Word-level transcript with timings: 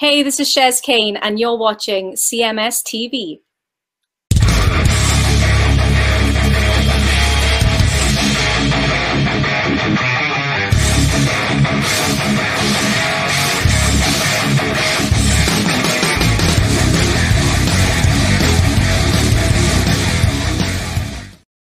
Hey, 0.00 0.22
this 0.22 0.40
is 0.40 0.48
Shez 0.48 0.80
Kane, 0.80 1.18
and 1.18 1.38
you're 1.38 1.58
watching 1.58 2.12
CMS 2.14 2.76
TV. 2.82 3.40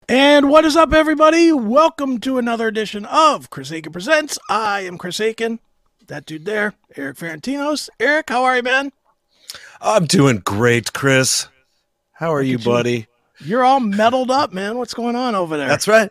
And 0.09 0.49
what 0.49 0.65
is 0.65 0.77
up, 0.77 0.95
everybody? 0.95 1.53
Welcome 1.53 2.21
to 2.21 2.39
another 2.39 2.69
edition 2.69 3.05
of 3.05 3.51
Chris 3.51 3.71
Akin 3.71 3.93
Presents. 3.93 4.39
I 4.49 4.81
am 4.81 4.97
Chris 4.97 5.21
Akin. 5.21 5.61
That 6.07 6.27
dude 6.27 6.45
there, 6.45 6.75
Erik 6.97 7.17
Ferentinos. 7.17 7.89
Erik, 7.99 8.29
how 8.29 8.45
are 8.45 8.57
you, 8.57 8.63
man? 8.63 8.93
I'm 9.81 10.07
doing 10.07 10.41
great, 10.45 10.93
Chris. 10.93 11.49
How 12.13 12.33
are 12.33 12.43
you, 12.43 12.59
you. 12.59 12.65
buddy? 12.65 13.07
You're 13.41 13.65
all 13.65 13.81
meddled 13.81 14.31
up, 14.31 14.53
man. 14.53 14.79
What's 14.79 14.95
going 14.95 15.17
on 15.17 15.35
over 15.35 15.57
there? 15.57 15.69
That's 15.69 15.89
right. 15.89 16.11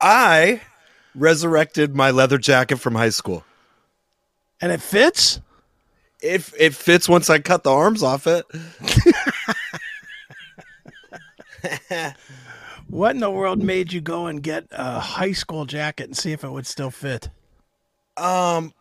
I 0.00 0.60
resurrected 1.14 1.94
my 1.94 2.10
leather 2.10 2.38
jacket 2.38 2.78
from 2.78 2.94
high 2.94 3.10
school. 3.10 3.44
and 4.60 4.72
it 4.72 4.82
fits? 4.82 5.40
It 6.20 6.50
it 6.58 6.74
fits 6.74 7.08
once 7.08 7.30
I 7.30 7.38
cut 7.38 7.62
the 7.62 7.72
arms 7.72 8.02
off 8.02 8.26
it. 8.26 8.44
What 12.88 13.14
in 13.14 13.20
the 13.20 13.30
world 13.30 13.62
made 13.62 13.92
you 13.94 14.02
go 14.02 14.26
and 14.26 14.42
get 14.42 14.66
a 14.70 15.00
high 15.00 15.32
school 15.32 15.64
jacket 15.64 16.04
and 16.04 16.16
see 16.16 16.32
if 16.32 16.44
it 16.44 16.50
would 16.50 16.66
still 16.66 16.90
fit? 16.90 17.30
Um, 18.16 18.72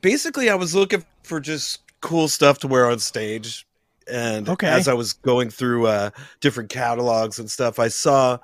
basically, 0.00 0.50
I 0.50 0.54
was 0.54 0.74
looking 0.74 1.04
for 1.22 1.40
just 1.40 1.80
cool 2.00 2.28
stuff 2.28 2.58
to 2.60 2.68
wear 2.68 2.90
on 2.90 2.98
stage, 2.98 3.66
and 4.10 4.48
Okay. 4.48 4.66
as 4.68 4.88
I 4.88 4.94
was 4.94 5.12
going 5.14 5.50
through 5.50 5.86
uh, 5.86 6.10
different 6.40 6.70
catalogs 6.70 7.38
and 7.38 7.50
stuff, 7.50 7.78
I 7.78 7.88
saw 7.88 8.38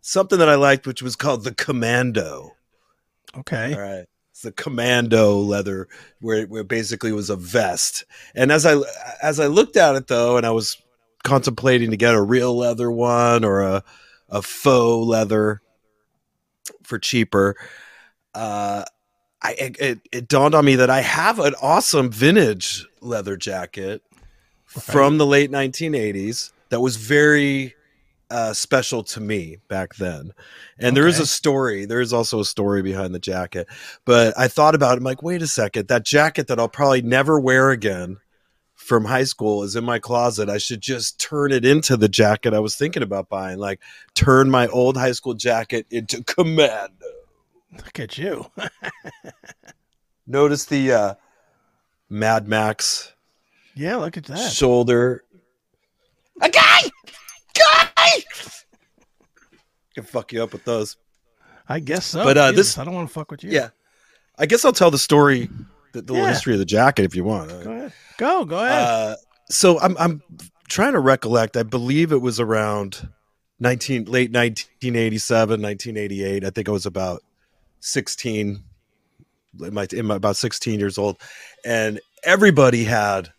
something 0.00 0.38
that 0.38 0.48
I 0.48 0.54
liked, 0.54 0.86
which 0.86 1.02
was 1.02 1.16
called 1.16 1.44
the 1.44 1.54
Commando. 1.54 2.56
Okay. 3.36 3.74
All 3.74 3.80
right. 3.80 4.06
It's 4.30 4.42
the 4.42 4.52
commando 4.52 5.36
leather 5.36 5.88
where 6.20 6.46
where 6.46 6.62
it 6.62 6.68
basically 6.68 7.12
was 7.12 7.30
a 7.30 7.36
vest. 7.36 8.04
And 8.34 8.50
as 8.50 8.64
I 8.64 8.76
as 9.22 9.38
I 9.38 9.46
looked 9.46 9.76
at 9.76 9.96
it 9.96 10.06
though, 10.06 10.36
and 10.36 10.46
I 10.46 10.50
was 10.50 10.80
contemplating 11.24 11.90
to 11.90 11.96
get 11.96 12.14
a 12.14 12.22
real 12.22 12.56
leather 12.56 12.90
one 12.90 13.44
or 13.44 13.60
a 13.60 13.84
a 14.28 14.40
faux 14.40 15.06
leather 15.06 15.60
for 16.84 16.98
cheaper, 16.98 17.56
uh 18.34 18.84
I 19.42 19.52
it, 19.52 20.00
it, 20.12 20.28
dawned 20.28 20.54
on 20.54 20.64
me 20.64 20.76
that 20.76 20.90
I 20.90 21.00
have 21.00 21.38
an 21.38 21.54
awesome 21.62 22.10
vintage 22.10 22.86
leather 23.00 23.36
jacket 23.36 24.02
from 24.66 25.18
the 25.18 25.26
late 25.26 25.50
1980s 25.50 26.52
that 26.68 26.80
was 26.80 26.96
very 26.96 27.74
uh, 28.30 28.52
special 28.52 29.02
to 29.02 29.20
me 29.20 29.58
back 29.68 29.96
then. 29.96 30.32
And 30.78 30.96
there 30.96 31.08
is 31.08 31.18
a 31.18 31.26
story. 31.26 31.84
There 31.84 32.00
is 32.00 32.12
also 32.12 32.40
a 32.40 32.44
story 32.44 32.82
behind 32.82 33.14
the 33.14 33.18
jacket. 33.18 33.66
But 34.04 34.38
I 34.38 34.48
thought 34.48 34.74
about 34.74 34.94
it. 34.94 34.98
I'm 34.98 35.04
like, 35.04 35.22
wait 35.22 35.42
a 35.42 35.46
second. 35.46 35.88
That 35.88 36.04
jacket 36.04 36.46
that 36.46 36.60
I'll 36.60 36.68
probably 36.68 37.02
never 37.02 37.40
wear 37.40 37.70
again 37.70 38.18
from 38.76 39.04
high 39.04 39.24
school 39.24 39.62
is 39.62 39.76
in 39.76 39.84
my 39.84 39.98
closet. 39.98 40.48
I 40.48 40.58
should 40.58 40.80
just 40.80 41.18
turn 41.18 41.52
it 41.52 41.64
into 41.64 41.96
the 41.96 42.08
jacket 42.08 42.54
I 42.54 42.60
was 42.60 42.76
thinking 42.76 43.02
about 43.02 43.28
buying. 43.28 43.58
Like, 43.58 43.80
turn 44.14 44.50
my 44.50 44.68
old 44.68 44.96
high 44.96 45.12
school 45.12 45.34
jacket 45.34 45.86
into 45.90 46.22
commando. 46.24 47.06
Look 47.76 48.00
at 48.00 48.18
you. 48.18 48.46
Notice 50.26 50.64
the 50.64 50.92
uh, 50.92 51.14
Mad 52.08 52.48
Max 52.48 53.12
yeah, 53.74 53.96
look 53.96 54.16
at 54.16 54.24
that. 54.24 54.52
shoulder. 54.52 55.24
A 56.40 56.48
guy! 56.48 56.80
Guy! 57.54 58.24
Can 59.94 60.04
fuck 60.04 60.32
you 60.32 60.42
up 60.42 60.52
with 60.52 60.64
those. 60.64 60.96
I 61.68 61.80
guess 61.80 62.06
so. 62.06 62.24
But, 62.24 62.36
uh, 62.36 62.50
Jesus, 62.50 62.66
this- 62.74 62.78
I 62.78 62.84
don't 62.84 62.94
want 62.94 63.08
to 63.08 63.12
fuck 63.14 63.30
with 63.30 63.44
you. 63.44 63.50
Yeah. 63.50 63.70
I 64.38 64.46
guess 64.46 64.64
I'll 64.64 64.72
tell 64.72 64.90
the 64.90 64.98
story, 64.98 65.48
the, 65.92 66.02
the 66.02 66.12
little 66.12 66.28
history 66.28 66.52
of 66.54 66.58
the 66.58 66.64
jacket 66.64 67.04
if 67.04 67.14
you 67.14 67.24
want. 67.24 67.50
Go 67.50 67.72
ahead. 67.72 67.92
Go, 68.16 68.44
go 68.44 68.58
ahead. 68.58 68.82
Uh, 68.82 69.16
so 69.50 69.78
I'm 69.80 69.96
I'm 69.98 70.22
trying 70.68 70.92
to 70.94 71.00
recollect. 71.00 71.56
I 71.58 71.62
believe 71.62 72.10
it 72.12 72.22
was 72.22 72.40
around 72.40 73.08
19 73.58 74.04
late 74.06 74.32
1987, 74.32 75.60
1988. 75.60 76.44
I 76.44 76.50
think 76.50 76.68
I 76.68 76.72
was 76.72 76.86
about 76.86 77.22
16 77.80 78.62
in 79.62 79.74
my, 79.74 79.86
in 79.92 80.06
my 80.06 80.16
about 80.16 80.36
16 80.36 80.78
years 80.78 80.96
old 80.96 81.20
and 81.64 82.00
everybody 82.24 82.84
had 82.84 83.32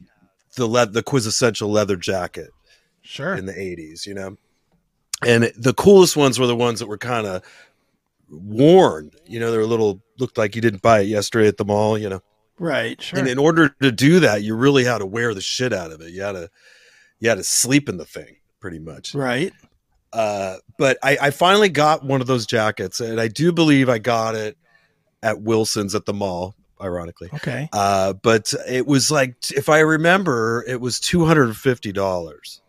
the 0.56 0.66
le- 0.66 0.88
the 0.88 1.04
quintessential 1.04 1.70
leather 1.70 1.96
jacket 1.96 2.50
sure. 3.02 3.36
in 3.36 3.46
the 3.46 3.54
80s, 3.54 4.06
you 4.06 4.14
know. 4.14 4.38
And 5.26 5.52
the 5.56 5.74
coolest 5.74 6.18
ones 6.18 6.40
were 6.40 6.48
the 6.48 6.56
ones 6.56 6.80
that 6.80 6.88
were 6.88 6.98
kind 6.98 7.28
of 7.28 7.44
worn, 8.30 9.12
you 9.26 9.40
know, 9.40 9.52
they 9.52 9.58
were 9.58 9.64
a 9.64 9.68
little 9.68 10.02
looked 10.20 10.38
like 10.38 10.56
you 10.56 10.62
didn't 10.62 10.82
buy 10.82 11.02
it 11.02 11.08
yesterday 11.08 11.48
at 11.48 11.58
the 11.58 11.66
mall, 11.66 11.98
you 11.98 12.10
know. 12.10 12.22
right, 12.58 13.02
sure. 13.02 13.20
And 13.20 13.28
in 13.28 13.38
order 13.38 13.70
to 13.82 13.92
do 13.92 14.20
that, 14.22 14.44
you 14.44 14.56
really 14.56 14.84
had 14.84 15.00
to 15.00 15.06
wear 15.06 15.34
the 15.34 15.42
shit 15.42 15.74
out 15.74 15.92
of 15.92 16.02
it. 16.02 16.12
You 16.12 16.22
had 16.22 16.34
to 16.34 16.50
you 17.20 17.30
had 17.30 17.38
to 17.38 17.44
sleep 17.44 17.88
in 17.88 17.98
the 17.98 18.06
thing 18.06 18.38
pretty 18.60 18.80
much. 18.80 19.14
right. 19.14 19.54
Uh, 20.14 20.58
but 20.78 20.98
I, 21.04 21.18
I 21.22 21.30
finally 21.32 21.70
got 21.70 22.04
one 22.04 22.22
of 22.22 22.28
those 22.28 22.46
jackets, 22.46 23.00
and 23.00 23.20
I 23.20 23.28
do 23.28 23.52
believe 23.52 23.88
I 23.90 23.98
got 23.98 24.36
it 24.36 24.58
at 25.24 25.42
Wilson's 25.42 25.96
at 25.96 26.06
the 26.06 26.14
mall, 26.14 26.56
ironically. 26.82 27.30
Okay. 27.34 27.70
Uh, 27.72 28.14
but 28.14 28.54
it 28.68 28.86
was 28.88 29.10
like, 29.12 29.36
if 29.52 29.70
I 29.70 29.80
remember, 29.80 30.66
it 30.68 30.82
was 30.82 31.00
two 31.00 31.26
hundred 31.26 31.46
and 31.46 31.56
fifty 31.58 31.92
dollars, 31.92 32.62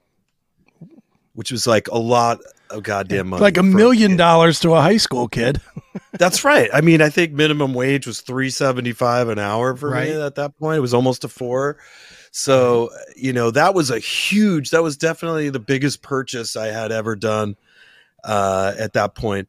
which 1.34 1.50
was 1.50 1.66
like 1.66 1.88
a 1.88 1.98
lot 1.98 2.38
of 2.70 2.82
goddamn 2.82 3.28
money. 3.28 3.42
like 3.42 3.56
a 3.58 3.62
million 3.62 4.12
kid. 4.12 4.18
dollars 4.18 4.60
to 4.60 4.74
a 4.74 4.80
high 4.80 4.96
school 4.96 5.28
kid. 5.28 5.60
That's 6.12 6.44
right. 6.44 6.70
I 6.72 6.80
mean, 6.80 7.02
I 7.02 7.08
think 7.10 7.32
minimum 7.32 7.74
wage 7.74 8.06
was 8.06 8.20
three 8.20 8.50
seventy 8.50 8.92
five 8.92 9.28
an 9.28 9.38
hour 9.38 9.74
for 9.76 9.90
Right. 9.90 10.10
me 10.10 10.20
at 10.22 10.34
that 10.36 10.56
point. 10.58 10.76
It 10.78 10.80
was 10.80 10.94
almost 10.94 11.24
a 11.24 11.28
four. 11.28 11.78
So 12.32 12.90
you 13.14 13.32
know 13.32 13.50
that 13.50 13.74
was 13.74 13.90
a 13.90 13.98
huge. 13.98 14.70
That 14.70 14.82
was 14.82 14.96
definitely 14.96 15.50
the 15.50 15.60
biggest 15.60 16.02
purchase 16.02 16.56
I 16.56 16.68
had 16.68 16.90
ever 16.90 17.14
done 17.14 17.56
uh, 18.24 18.72
at 18.78 18.94
that 18.94 19.14
point. 19.14 19.48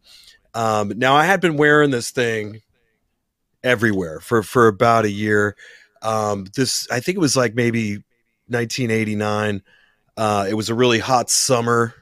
Um, 0.53 0.91
now 0.97 1.15
I 1.15 1.25
had 1.25 1.41
been 1.41 1.55
wearing 1.57 1.91
this 1.91 2.11
thing 2.11 2.61
everywhere 3.63 4.19
for 4.19 4.43
for 4.43 4.67
about 4.67 5.05
a 5.05 5.09
year. 5.09 5.55
Um, 6.01 6.45
this 6.55 6.85
I 6.91 6.99
think 6.99 7.15
it 7.15 7.21
was 7.21 7.37
like 7.37 7.55
maybe 7.55 8.03
1989. 8.47 9.63
Uh, 10.17 10.45
it 10.49 10.53
was 10.53 10.69
a 10.69 10.75
really 10.75 10.99
hot 10.99 11.29
summer, 11.29 11.95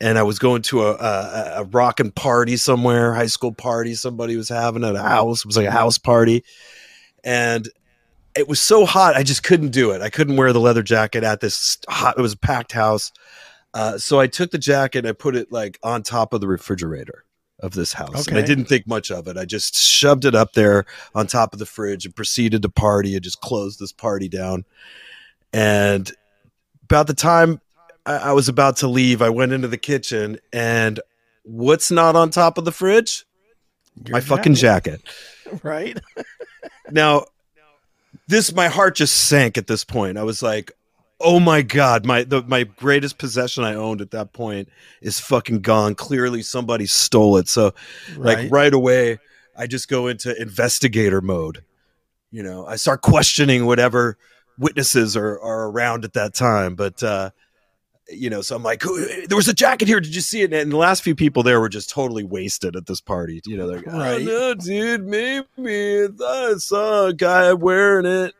and 0.00 0.16
I 0.16 0.22
was 0.22 0.38
going 0.38 0.62
to 0.62 0.82
a, 0.84 0.92
a, 0.94 1.52
a 1.56 1.64
rockin' 1.64 2.12
party 2.12 2.56
somewhere, 2.56 3.12
high 3.14 3.26
school 3.26 3.52
party. 3.52 3.96
Somebody 3.96 4.36
was 4.36 4.48
having 4.48 4.84
at 4.84 4.94
a 4.94 5.02
house. 5.02 5.40
It 5.40 5.46
was 5.46 5.56
like 5.56 5.66
a 5.66 5.72
house 5.72 5.98
party, 5.98 6.44
and 7.24 7.68
it 8.34 8.48
was 8.48 8.60
so 8.60 8.86
hot. 8.86 9.16
I 9.16 9.22
just 9.22 9.42
couldn't 9.42 9.70
do 9.70 9.90
it. 9.90 10.02
I 10.02 10.10
couldn't 10.10 10.36
wear 10.36 10.52
the 10.52 10.60
leather 10.60 10.82
jacket 10.82 11.24
at 11.24 11.40
this 11.40 11.78
hot. 11.88 12.18
It 12.18 12.22
was 12.22 12.34
a 12.34 12.38
packed 12.38 12.72
house. 12.72 13.12
Uh, 13.74 13.98
so 13.98 14.18
I 14.20 14.26
took 14.26 14.50
the 14.50 14.58
jacket 14.58 15.00
and 15.00 15.08
I 15.08 15.12
put 15.12 15.36
it 15.36 15.52
like 15.52 15.78
on 15.82 16.02
top 16.02 16.32
of 16.32 16.40
the 16.40 16.48
refrigerator 16.48 17.24
of 17.60 17.72
this 17.72 17.92
house. 17.92 18.26
And 18.26 18.38
I 18.38 18.42
didn't 18.42 18.64
think 18.64 18.86
much 18.86 19.10
of 19.10 19.28
it. 19.28 19.36
I 19.36 19.44
just 19.44 19.76
shoved 19.76 20.24
it 20.24 20.34
up 20.34 20.54
there 20.54 20.86
on 21.14 21.26
top 21.26 21.52
of 21.52 21.58
the 21.58 21.66
fridge 21.66 22.06
and 22.06 22.16
proceeded 22.16 22.62
to 22.62 22.68
party 22.68 23.14
and 23.14 23.22
just 23.22 23.40
closed 23.40 23.78
this 23.78 23.92
party 23.92 24.28
down. 24.28 24.64
And 25.52 26.10
about 26.84 27.06
the 27.06 27.14
time 27.14 27.60
I, 28.06 28.16
I 28.16 28.32
was 28.32 28.48
about 28.48 28.76
to 28.78 28.88
leave, 28.88 29.22
I 29.22 29.28
went 29.28 29.52
into 29.52 29.68
the 29.68 29.76
kitchen 29.76 30.38
and 30.52 31.00
what's 31.42 31.90
not 31.90 32.16
on 32.16 32.30
top 32.30 32.58
of 32.58 32.64
the 32.64 32.72
fridge? 32.72 33.24
Your 34.06 34.14
my 34.14 34.20
fucking 34.20 34.54
jacket. 34.54 35.02
Right. 35.64 35.98
Now, 36.92 37.24
this 38.28 38.52
my 38.52 38.68
heart 38.68 38.96
just 38.96 39.28
sank 39.28 39.58
at 39.58 39.66
this 39.66 39.84
point. 39.84 40.18
I 40.18 40.22
was 40.22 40.42
like, 40.42 40.72
"Oh 41.20 41.40
my 41.40 41.62
god, 41.62 42.04
my 42.04 42.24
the, 42.24 42.42
my 42.42 42.64
greatest 42.64 43.18
possession 43.18 43.64
I 43.64 43.74
owned 43.74 44.00
at 44.00 44.10
that 44.12 44.32
point 44.32 44.68
is 45.00 45.20
fucking 45.20 45.60
gone. 45.60 45.94
Clearly, 45.94 46.42
somebody 46.42 46.86
stole 46.86 47.36
it." 47.36 47.48
So, 47.48 47.74
like 48.16 48.38
Right. 48.38 48.50
right 48.50 48.74
away, 48.74 49.18
I 49.56 49.66
just 49.66 49.88
go 49.88 50.06
into 50.06 50.40
investigator 50.40 51.20
mode. 51.20 51.64
You 52.30 52.42
know, 52.42 52.66
I 52.66 52.76
start 52.76 53.02
questioning 53.02 53.66
whatever 53.66 54.16
witnesses 54.58 55.16
are 55.16 55.40
are 55.40 55.68
around 55.68 56.04
at 56.04 56.12
that 56.14 56.34
time. 56.34 56.74
But 56.74 57.02
uh, 57.02 57.30
you 58.12 58.28
know, 58.30 58.42
so 58.42 58.56
I'm 58.56 58.62
like, 58.62 58.82
there 59.26 59.36
was 59.36 59.48
a 59.48 59.54
jacket 59.54 59.86
here. 59.88 60.00
Did 60.00 60.14
you 60.14 60.20
see 60.20 60.42
it? 60.42 60.52
And 60.52 60.72
the 60.72 60.76
last 60.76 61.02
few 61.02 61.14
people 61.14 61.42
there 61.42 61.60
were 61.60 61.68
just 61.68 61.90
totally 61.90 62.24
wasted 62.24 62.76
at 62.76 62.86
this 62.86 63.00
party. 63.00 63.40
You 63.46 63.56
know, 63.56 63.66
they're 63.66 63.76
like, 63.78 63.86
Right. 63.86 64.20
oh, 64.22 64.24
no, 64.24 64.54
dude, 64.54 65.06
maybe 65.06 66.08
I 66.24 66.54
saw 66.58 67.06
a 67.06 67.12
guy 67.14 67.52
wearing 67.52 68.06
it 68.06 68.34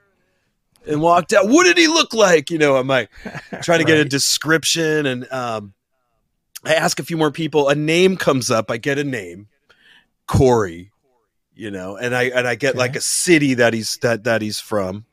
and 0.87 1.01
walked 1.01 1.33
out. 1.33 1.49
What 1.49 1.65
did 1.65 1.79
he 1.79 1.87
look 1.89 2.13
like? 2.15 2.51
You 2.51 2.59
know, 2.59 2.77
I'm 2.77 2.87
like 2.89 3.11
trying 3.63 3.79
to 3.81 3.85
get 3.85 3.99
a 3.99 4.05
description 4.05 5.07
and 5.07 5.31
um, 5.33 5.75
I 6.65 6.75
ask 6.75 6.99
a 6.99 7.05
few 7.05 7.17
more 7.17 7.31
people. 7.31 7.69
A 7.69 7.75
name 7.75 8.17
comes 8.17 8.51
up. 8.51 8.71
I 8.71 8.77
get 8.77 8.99
a 8.99 9.05
name, 9.05 9.49
Corey. 10.27 10.91
You 11.55 11.71
know, 11.71 11.97
and 11.97 12.15
I 12.17 12.25
and 12.25 12.47
I 12.49 12.55
get 12.55 12.71
Okay. 12.71 12.79
like 12.79 12.97
a 12.97 13.01
city 13.03 13.55
that 13.55 13.75
he's 13.75 13.99
that 14.03 14.25
that 14.25 14.41
he's 14.41 14.61
from. 14.61 15.05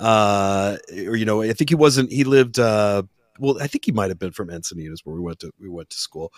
uh, 0.00 0.76
or 1.06 1.14
you 1.14 1.24
know, 1.24 1.42
I 1.42 1.52
think 1.52 1.70
he 1.70 1.76
wasn't. 1.76 2.10
He 2.10 2.24
lived. 2.24 2.58
Uh, 2.58 3.04
well, 3.38 3.60
I 3.60 3.66
think 3.66 3.84
he 3.84 3.92
might 3.92 4.10
have 4.10 4.18
been 4.18 4.32
from 4.32 4.48
Encinitas, 4.48 5.00
where 5.04 5.14
we 5.14 5.20
went 5.20 5.40
to 5.40 5.52
we 5.60 5.68
went 5.68 5.90
to 5.90 5.96
school. 5.96 6.32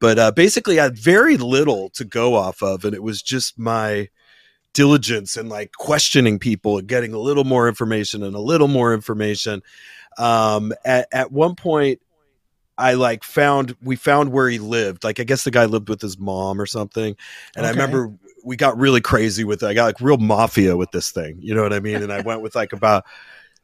But 0.00 0.18
uh, 0.18 0.32
basically, 0.32 0.80
I 0.80 0.84
had 0.84 0.98
very 0.98 1.36
little 1.36 1.90
to 1.90 2.04
go 2.04 2.34
off 2.34 2.62
of, 2.62 2.84
and 2.84 2.94
it 2.94 3.02
was 3.02 3.22
just 3.22 3.58
my 3.58 4.08
diligence 4.72 5.38
and 5.38 5.48
like 5.48 5.72
questioning 5.72 6.38
people 6.38 6.76
and 6.76 6.86
getting 6.86 7.14
a 7.14 7.18
little 7.18 7.44
more 7.44 7.66
information 7.66 8.22
and 8.22 8.36
a 8.36 8.40
little 8.40 8.68
more 8.68 8.92
information. 8.92 9.62
Um, 10.18 10.72
at, 10.84 11.08
at 11.12 11.32
one 11.32 11.54
point, 11.54 12.00
I 12.78 12.94
like 12.94 13.24
found 13.24 13.74
we 13.82 13.96
found 13.96 14.32
where 14.32 14.48
he 14.48 14.58
lived. 14.58 15.02
Like 15.02 15.18
I 15.18 15.24
guess 15.24 15.44
the 15.44 15.50
guy 15.50 15.64
lived 15.64 15.88
with 15.88 16.02
his 16.02 16.18
mom 16.18 16.60
or 16.60 16.66
something. 16.66 17.16
And 17.56 17.66
I 17.66 17.70
remember 17.70 18.12
we 18.44 18.56
got 18.56 18.78
really 18.78 19.00
crazy 19.00 19.44
with 19.44 19.62
it. 19.62 19.66
I 19.66 19.74
got 19.74 19.86
like 19.86 20.00
real 20.00 20.18
mafia 20.18 20.76
with 20.76 20.90
this 20.90 21.10
thing. 21.10 21.38
You 21.40 21.54
know 21.54 21.62
what 21.62 21.72
I 21.72 21.80
mean? 21.80 22.02
And 22.02 22.12
I 22.12 22.20
went 22.20 22.42
with 22.42 22.54
like 22.54 22.74
about 22.74 23.04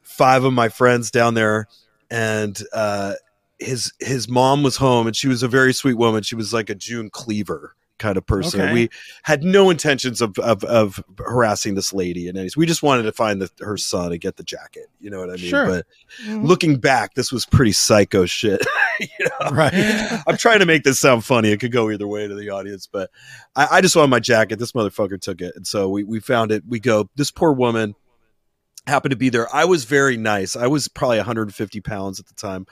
five 0.01 0.45
of 0.45 0.53
my 0.53 0.69
friends 0.71 1.11
down 1.11 1.35
there 1.35 1.69
and 2.13 2.63
uh 2.75 3.15
his 3.59 3.93
his 4.01 4.29
mom 4.29 4.63
was 4.63 4.77
home 4.77 5.07
and 5.07 5.17
she 5.17 5.29
was 5.29 5.43
a 5.43 5.49
very 5.49 5.73
sweet 5.73 5.95
woman. 5.95 6.23
She 6.23 6.35
was 6.35 6.53
like 6.53 6.69
a 6.69 6.75
June 6.75 7.09
Cleaver 7.11 7.75
kind 7.99 8.17
of 8.17 8.27
person. 8.27 8.61
Okay. 8.61 8.73
We 8.73 8.91
had 9.23 9.45
no 9.45 9.71
intentions 9.71 10.21
of, 10.21 10.37
of 10.41 10.65
of 10.65 11.03
harassing 11.19 11.77
this 11.77 11.93
lady 11.93 12.27
and 12.29 12.37
anyways. 12.37 12.57
We 12.57 12.67
just 12.67 12.83
wanted 12.83 13.05
to 13.05 13.13
find 13.13 13.41
the, 13.41 13.49
her 13.65 13.77
son 13.77 14.11
and 14.11 14.21
get 14.21 14.37
the 14.37 14.43
jacket. 14.43 14.87
You 15.01 15.11
know 15.11 15.21
what 15.21 15.31
I 15.31 15.35
mean? 15.35 15.51
Sure. 15.51 15.67
But 15.67 15.87
Mhm. 16.27 16.43
looking 16.45 16.77
back, 16.79 17.15
this 17.15 17.31
was 17.33 17.47
pretty 17.47 17.71
psycho 17.73 18.27
shit. 18.27 18.67
you 19.01 19.07
know? 19.21 19.51
Right. 19.51 19.73
I'm 20.27 20.37
trying 20.37 20.59
to 20.59 20.67
make 20.67 20.83
this 20.83 20.99
sound 20.99 21.25
funny. 21.25 21.51
It 21.53 21.61
could 21.61 21.73
go 21.73 21.89
either 21.91 22.09
way 22.09 22.27
to 22.27 22.35
the 22.35 22.51
audience, 22.51 22.89
but 22.91 23.11
I, 23.55 23.69
I 23.73 23.81
just 23.81 23.95
wanted 23.95 24.09
my 24.09 24.21
jacket. 24.21 24.59
This 24.59 24.73
motherfucker 24.73 25.21
took 25.21 25.41
it. 25.41 25.53
And 25.55 25.65
so 25.67 25.89
we, 25.89 26.03
we 26.03 26.19
found 26.19 26.51
it. 26.51 26.65
We 26.67 26.81
go, 26.81 27.09
this 27.15 27.31
poor 27.31 27.53
woman 27.53 27.95
happened 28.87 29.11
to 29.11 29.17
be 29.17 29.29
there. 29.29 29.53
I 29.55 29.65
was 29.65 29.85
very 29.85 30.17
nice. 30.17 30.57
I 30.57 30.67
was 30.67 30.89
probably 30.89 31.19
150 31.19 31.81
pounds 31.81 32.19
at 32.19 32.27
the 32.27 32.35
time. 32.35 32.67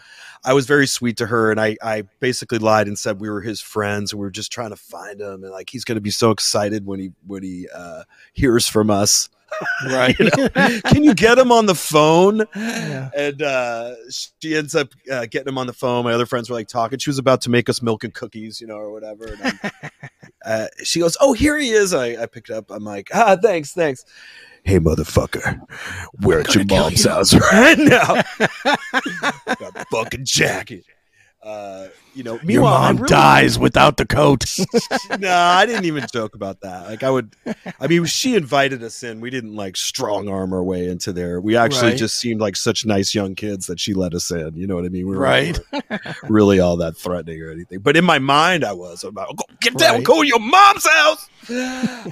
I 0.45 0.53
was 0.53 0.67
very 0.67 0.87
sweet 0.87 1.17
to 1.19 1.27
her. 1.27 1.51
And 1.51 1.61
I, 1.61 1.77
I 1.83 2.03
basically 2.19 2.59
lied 2.59 2.89
and 2.89 2.99
said 2.99 3.21
we 3.21 3.31
were 3.31 3.41
his 3.41 3.61
friends 3.61 4.13
and 4.13 4.21
we 4.21 4.27
were 4.27 4.31
just 4.31 4.51
trying 4.51 4.71
to 4.71 4.77
find 4.77 5.21
him. 5.21 5.45
And 5.45 5.53
like, 5.53 5.71
he's 5.71 5.85
going 5.85 5.97
to 5.97 6.03
be 6.03 6.11
so 6.11 6.31
excited 6.31 6.85
when 6.85 7.01
he, 7.01 7.13
when 7.27 7.43
he, 7.43 7.69
uh, 7.73 8.03
hears 8.33 8.67
from 8.67 8.91
us. 8.91 9.29
right. 9.87 10.17
You 10.19 10.31
know? 10.37 10.49
Can 10.87 11.05
you 11.05 11.15
get 11.15 11.39
him 11.39 11.53
on 11.53 11.67
the 11.67 11.75
phone? 11.75 12.47
Yeah. 12.55 13.11
and 13.17 13.43
uh, 13.43 13.95
she 14.11 14.57
ends 14.57 14.75
up 14.75 14.89
uh, 15.11 15.27
getting 15.27 15.49
him 15.49 15.59
on 15.59 15.67
the 15.67 15.73
phone. 15.73 16.05
My 16.05 16.13
other 16.13 16.27
friends 16.27 16.49
were 16.49 16.57
like 16.57 16.69
talking. 16.69 16.99
She 16.99 17.11
was 17.11 17.19
about 17.19 17.43
to 17.43 17.51
make 17.51 17.69
us 17.69 17.83
milk 17.83 18.05
and 18.05 18.15
cookies, 18.15 18.61
you 18.61 18.67
know, 18.67 18.77
or 18.77 18.93
whatever. 18.93 19.37
Uh, 20.45 20.67
she 20.83 21.01
goes, 21.01 21.17
"Oh, 21.21 21.33
here 21.33 21.59
he 21.59 21.71
is." 21.71 21.93
I, 21.95 22.23
I 22.23 22.27
picked 22.27 22.51
up. 22.51 22.71
I'm 22.71 22.85
like, 22.85 23.09
"Ah, 23.13 23.37
thanks, 23.41 23.73
thanks." 23.73 24.05
Hey, 24.63 24.79
motherfucker, 24.79 25.61
we're 26.21 26.41
at 26.41 26.55
your 26.55 26.65
mom's 26.65 27.05
you. 27.05 27.11
house 27.11 27.35
right 27.53 27.79
now. 27.79 28.23
Got 29.55 29.77
a 29.77 29.85
fucking 29.91 30.25
jacket. 30.25 30.85
Uh, 31.43 31.89
you 32.15 32.23
know, 32.23 32.35
Your 32.35 32.45
meanwhile, 32.45 32.81
mom 32.81 32.97
really- 32.97 33.09
dies 33.09 33.59
without 33.59 33.97
the 33.97 34.05
coat. 34.05 34.45
no, 35.19 35.33
I 35.35 35.65
didn't 35.65 35.87
even 35.87 36.05
joke 36.13 36.35
about 36.35 36.61
that. 36.61 36.87
Like 36.87 37.03
I 37.03 37.09
would, 37.11 37.35
I 37.81 37.87
mean, 37.87 38.05
she 38.05 38.35
invited 38.37 38.83
us 38.83 39.03
in. 39.03 39.21
We 39.21 39.31
didn't 39.31 39.55
like 39.57 39.77
strong 39.79 40.29
arm 40.29 40.53
our 40.53 40.63
way 40.63 40.87
into 40.89 41.15
there. 41.15 41.41
We 41.41 41.57
actually 41.57 41.91
Right. 41.93 41.99
just 41.99 42.19
seemed 42.21 42.43
like 42.43 42.57
such 42.57 42.85
nice 42.85 43.15
young 43.15 43.35
kids 43.35 43.67
that 43.69 43.81
she 43.81 43.95
let 43.95 44.13
us 44.13 44.31
in. 44.31 44.55
You 44.55 44.67
know 44.67 44.75
what 44.75 44.85
I 44.85 44.89
mean? 44.91 45.09
We 45.09 45.17
Right. 45.17 45.59
weren't 45.73 46.03
really 46.29 46.61
all 46.61 46.77
that 46.77 46.99
threatening 46.99 47.41
or 47.41 47.51
anything. 47.51 47.79
But 47.79 47.97
in 47.97 48.05
my 48.05 48.19
mind, 48.19 48.63
I 48.63 48.73
was 48.75 49.03
about 49.03 49.35
go, 49.37 49.45
get 49.63 49.79
down, 49.79 49.95
Right. 49.97 50.05
go 50.05 50.21
to 50.23 50.29
your 50.29 50.41
mom's 50.41 50.87
house. 50.87 51.27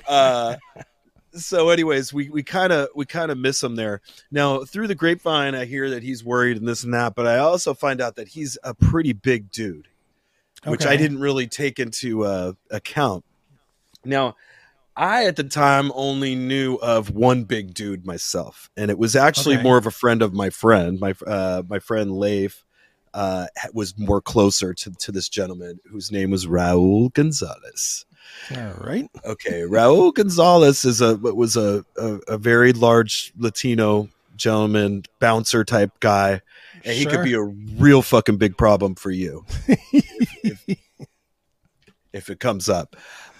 Uh, 0.09 0.57
so, 1.35 1.71
anyways, 1.71 2.13
we 2.13 2.29
we 2.31 2.43
kind 2.43 2.73
of 2.73 2.89
we 2.95 3.05
kind 3.07 3.31
of 3.31 3.39
miss 3.39 3.63
him 3.63 3.77
there. 3.77 4.01
Now, 4.31 4.65
through 4.65 4.89
the 4.89 4.95
grapevine, 4.95 5.55
I 5.55 5.65
hear 5.65 5.91
that 5.91 6.03
he's 6.03 6.25
worried 6.25 6.57
and 6.57 6.67
this 6.67 6.85
and 6.85 6.95
that, 6.95 7.15
but 7.15 7.27
I 7.27 7.39
also 7.39 7.75
find 7.75 8.01
out 8.01 8.17
that 8.17 8.29
he's 8.29 8.59
a 8.63 8.75
pretty 8.75 9.13
big 9.13 9.51
dude 9.51 9.89
which 10.67 10.85
I 10.85 10.97
didn't 10.97 11.21
really 11.21 11.47
take 11.47 11.79
into 11.79 12.25
uh, 12.25 12.53
account. 12.71 13.25
Now, 14.05 14.37
I 14.97 15.27
at 15.27 15.37
the 15.37 15.45
time 15.45 15.93
only 15.95 16.35
knew 16.35 16.75
of 16.77 17.11
one 17.11 17.45
big 17.45 17.75
dude 17.75 18.05
myself, 18.05 18.69
and 18.77 18.91
it 18.91 18.99
was 18.99 19.15
actually 19.15 19.55
Okay. 19.55 19.63
more 19.63 19.79
of 19.79 19.87
a 19.87 19.93
friend 19.93 20.21
of 20.23 20.35
my 20.35 20.51
friend. 20.51 20.99
My 20.99 21.15
uh, 21.27 21.63
my 21.69 21.79
friend 21.79 22.19
Leif 22.19 22.65
uh, 23.15 23.47
was 23.73 23.97
more 23.97 24.21
closer 24.21 24.75
to 24.75 24.91
to 24.91 25.13
this 25.13 25.29
gentleman 25.29 25.79
whose 25.89 26.11
name 26.11 26.31
was 26.31 26.47
Raul 26.47 27.13
Gonzalez. 27.13 28.05
All 28.51 28.75
right. 28.81 29.09
Okay, 29.25 29.63
Raul 29.63 30.15
Gonzalez 30.15 30.85
is 30.85 31.01
a 31.01 31.17
was 31.17 31.57
a, 31.57 31.85
a 31.97 32.19
a 32.29 32.39
very 32.39 32.73
large 32.73 33.33
Latino 33.37 34.09
gentleman, 34.37 35.03
bouncer 35.19 35.65
type 35.65 35.91
guy, 36.01 36.41
and 36.85 36.95
he 36.95 37.05
could 37.05 37.25
be 37.25 37.35
a 37.35 37.43
real 37.43 38.03
fucking 38.03 38.37
big 38.37 38.57
problem 38.57 38.95
for 38.95 39.11
you 39.11 39.45
if, 39.67 40.65
if, 40.69 40.79
if 42.13 42.31
it 42.31 42.41
comes 42.41 42.69
up. 42.69 42.97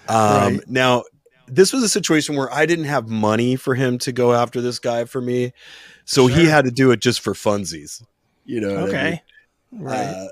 Um, 0.07 0.57
Right. 0.57 0.69
Now, 0.69 1.03
this 1.47 1.73
was 1.73 1.83
a 1.83 1.89
situation 1.89 2.35
where 2.35 2.53
I 2.53 2.65
didn't 2.65 2.85
have 2.85 3.07
money 3.07 3.55
for 3.55 3.75
him 3.75 3.97
to 3.99 4.11
go 4.11 4.33
after 4.33 4.61
this 4.61 4.79
guy 4.79 5.05
for 5.05 5.21
me, 5.21 5.53
so 6.05 6.27
he 6.27 6.45
had 6.45 6.65
to 6.65 6.71
do 6.71 6.91
it 6.91 6.99
just 6.99 7.21
for 7.21 7.33
funsies. 7.33 8.03
You 8.45 8.61
know? 8.61 8.67
what 8.67 8.77
I 8.77 8.85
mean? 8.85 8.89
Okay. 8.89 9.21
Right. 9.71 9.97
Uh, 9.97 10.27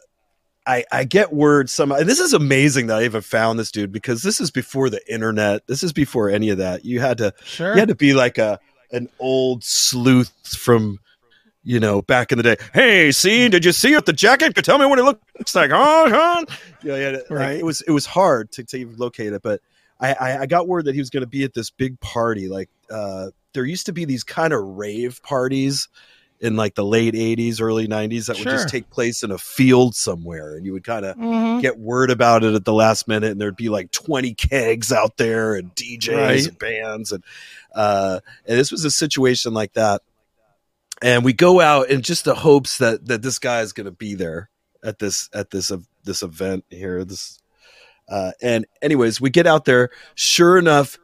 I, 0.68 0.84
I 0.92 1.04
get 1.06 1.32
word 1.32 1.70
some 1.70 1.92
and 1.94 2.08
this 2.08 2.20
is 2.20 2.34
amazing 2.34 2.88
that 2.88 2.98
I 2.98 3.06
even 3.06 3.22
found 3.22 3.58
this 3.58 3.72
dude 3.72 3.92
because 3.92 4.22
this 4.22 4.42
is 4.42 4.52
before 4.52 4.90
the 4.90 5.02
internet. 5.12 5.66
This 5.68 5.82
is 5.82 5.94
before 5.94 6.30
any 6.30 6.50
of 6.50 6.58
that. 6.58 6.84
You 6.84 7.00
had 7.00 7.18
to 7.20 7.34
sure. 7.46 7.74
you 7.74 7.80
had 7.80 7.88
to 7.88 7.96
be 7.96 8.14
like 8.14 8.38
a 8.38 8.60
an 8.92 9.10
old 9.20 9.64
sleuth 9.64 10.34
from 10.58 11.00
you 11.64 11.80
know 11.80 12.02
back 12.02 12.32
in 12.32 12.38
the 12.38 12.44
day. 12.44 12.58
Hey, 12.74 13.12
see, 13.14 13.48
did 13.48 13.64
you 13.64 13.72
see 13.72 13.94
it? 13.94 14.06
The 14.06 14.14
jacket? 14.14 14.56
Could 14.56 14.66
tell 14.66 14.78
me 14.78 14.86
what 14.86 15.00
it 15.00 15.04
looks 15.04 15.56
like, 15.56 15.72
huh? 15.72 16.10
huh? 16.10 16.46
You 16.82 16.90
know, 16.90 16.96
you 16.96 17.04
had 17.04 17.14
like, 17.16 17.30
Right. 17.30 17.58
it 17.60 17.66
was 17.66 17.82
it 17.82 17.92
was 17.92 18.06
hard 18.06 18.52
to, 18.52 18.64
to 18.66 18.78
even 18.78 18.98
locate 18.98 19.32
it, 19.34 19.42
but 19.42 19.62
I, 20.00 20.14
I, 20.14 20.42
I 20.42 20.46
got 20.46 20.68
word 20.68 20.86
that 20.86 20.96
he 20.96 21.02
was 21.02 21.10
going 21.10 21.22
to 21.24 21.28
be 21.28 21.44
at 21.44 21.54
this 21.54 21.70
big 21.70 22.00
party. 22.02 22.48
Like 22.50 22.70
uh, 22.92 23.32
there 23.54 23.66
used 23.66 23.86
to 23.88 23.94
be 23.94 24.06
these 24.06 24.24
kind 24.24 24.54
of 24.54 24.64
rave 24.64 25.22
parties 25.24 25.88
in 26.40 26.56
like 26.56 26.76
the 26.76 26.86
late 26.86 27.16
80s 27.16 27.60
early 27.62 27.88
90s 27.88 28.28
that 28.28 28.38
would 28.38 28.48
just 28.48 28.70
take 28.70 28.90
place 28.92 29.24
in 29.24 29.32
a 29.32 29.38
field 29.40 29.96
somewhere 29.96 30.56
and 30.56 30.66
you 30.66 30.74
would 30.74 30.84
kind 30.84 31.04
of 31.06 31.16
Mhm. 31.18 31.62
get 31.62 31.80
word 31.80 32.12
about 32.12 32.44
it 32.44 32.54
at 32.54 32.64
the 32.64 32.74
last 32.74 33.08
minute 33.08 33.32
and 33.32 33.42
there'd 33.42 33.56
be 33.56 33.70
like 33.70 33.90
20 33.92 34.34
kegs 34.36 34.92
out 34.92 35.18
there 35.18 35.56
and 35.56 35.74
DJs 35.74 36.16
Right. 36.16 36.48
and 36.48 36.60
bands 36.60 37.12
and 37.12 37.24
uh 37.74 38.20
and 38.46 38.60
this 38.60 38.72
was 38.72 38.86
a 38.86 38.92
situation 38.92 39.54
like 39.54 39.74
that 39.74 40.02
and 41.02 41.24
we 41.26 41.34
go 41.34 41.60
out 41.60 41.90
in 41.90 42.02
just 42.02 42.26
the 42.26 42.36
hopes 42.36 42.78
that 42.78 43.08
that 43.08 43.22
this 43.24 43.40
guy 43.40 43.62
is 43.62 43.74
going 43.74 43.86
to 43.86 43.92
be 43.92 44.14
there 44.14 44.50
at 44.84 45.00
this 45.00 45.30
at 45.34 45.50
this 45.50 45.72
of 45.72 45.88
this 46.04 46.22
event 46.22 46.64
here 46.70 47.04
this 47.04 47.40
uh 48.10 48.32
and 48.44 48.66
anyways 48.84 49.20
we 49.20 49.30
get 49.32 49.48
out 49.48 49.66
there 49.66 49.90
sure 50.16 50.58
enough 50.58 50.98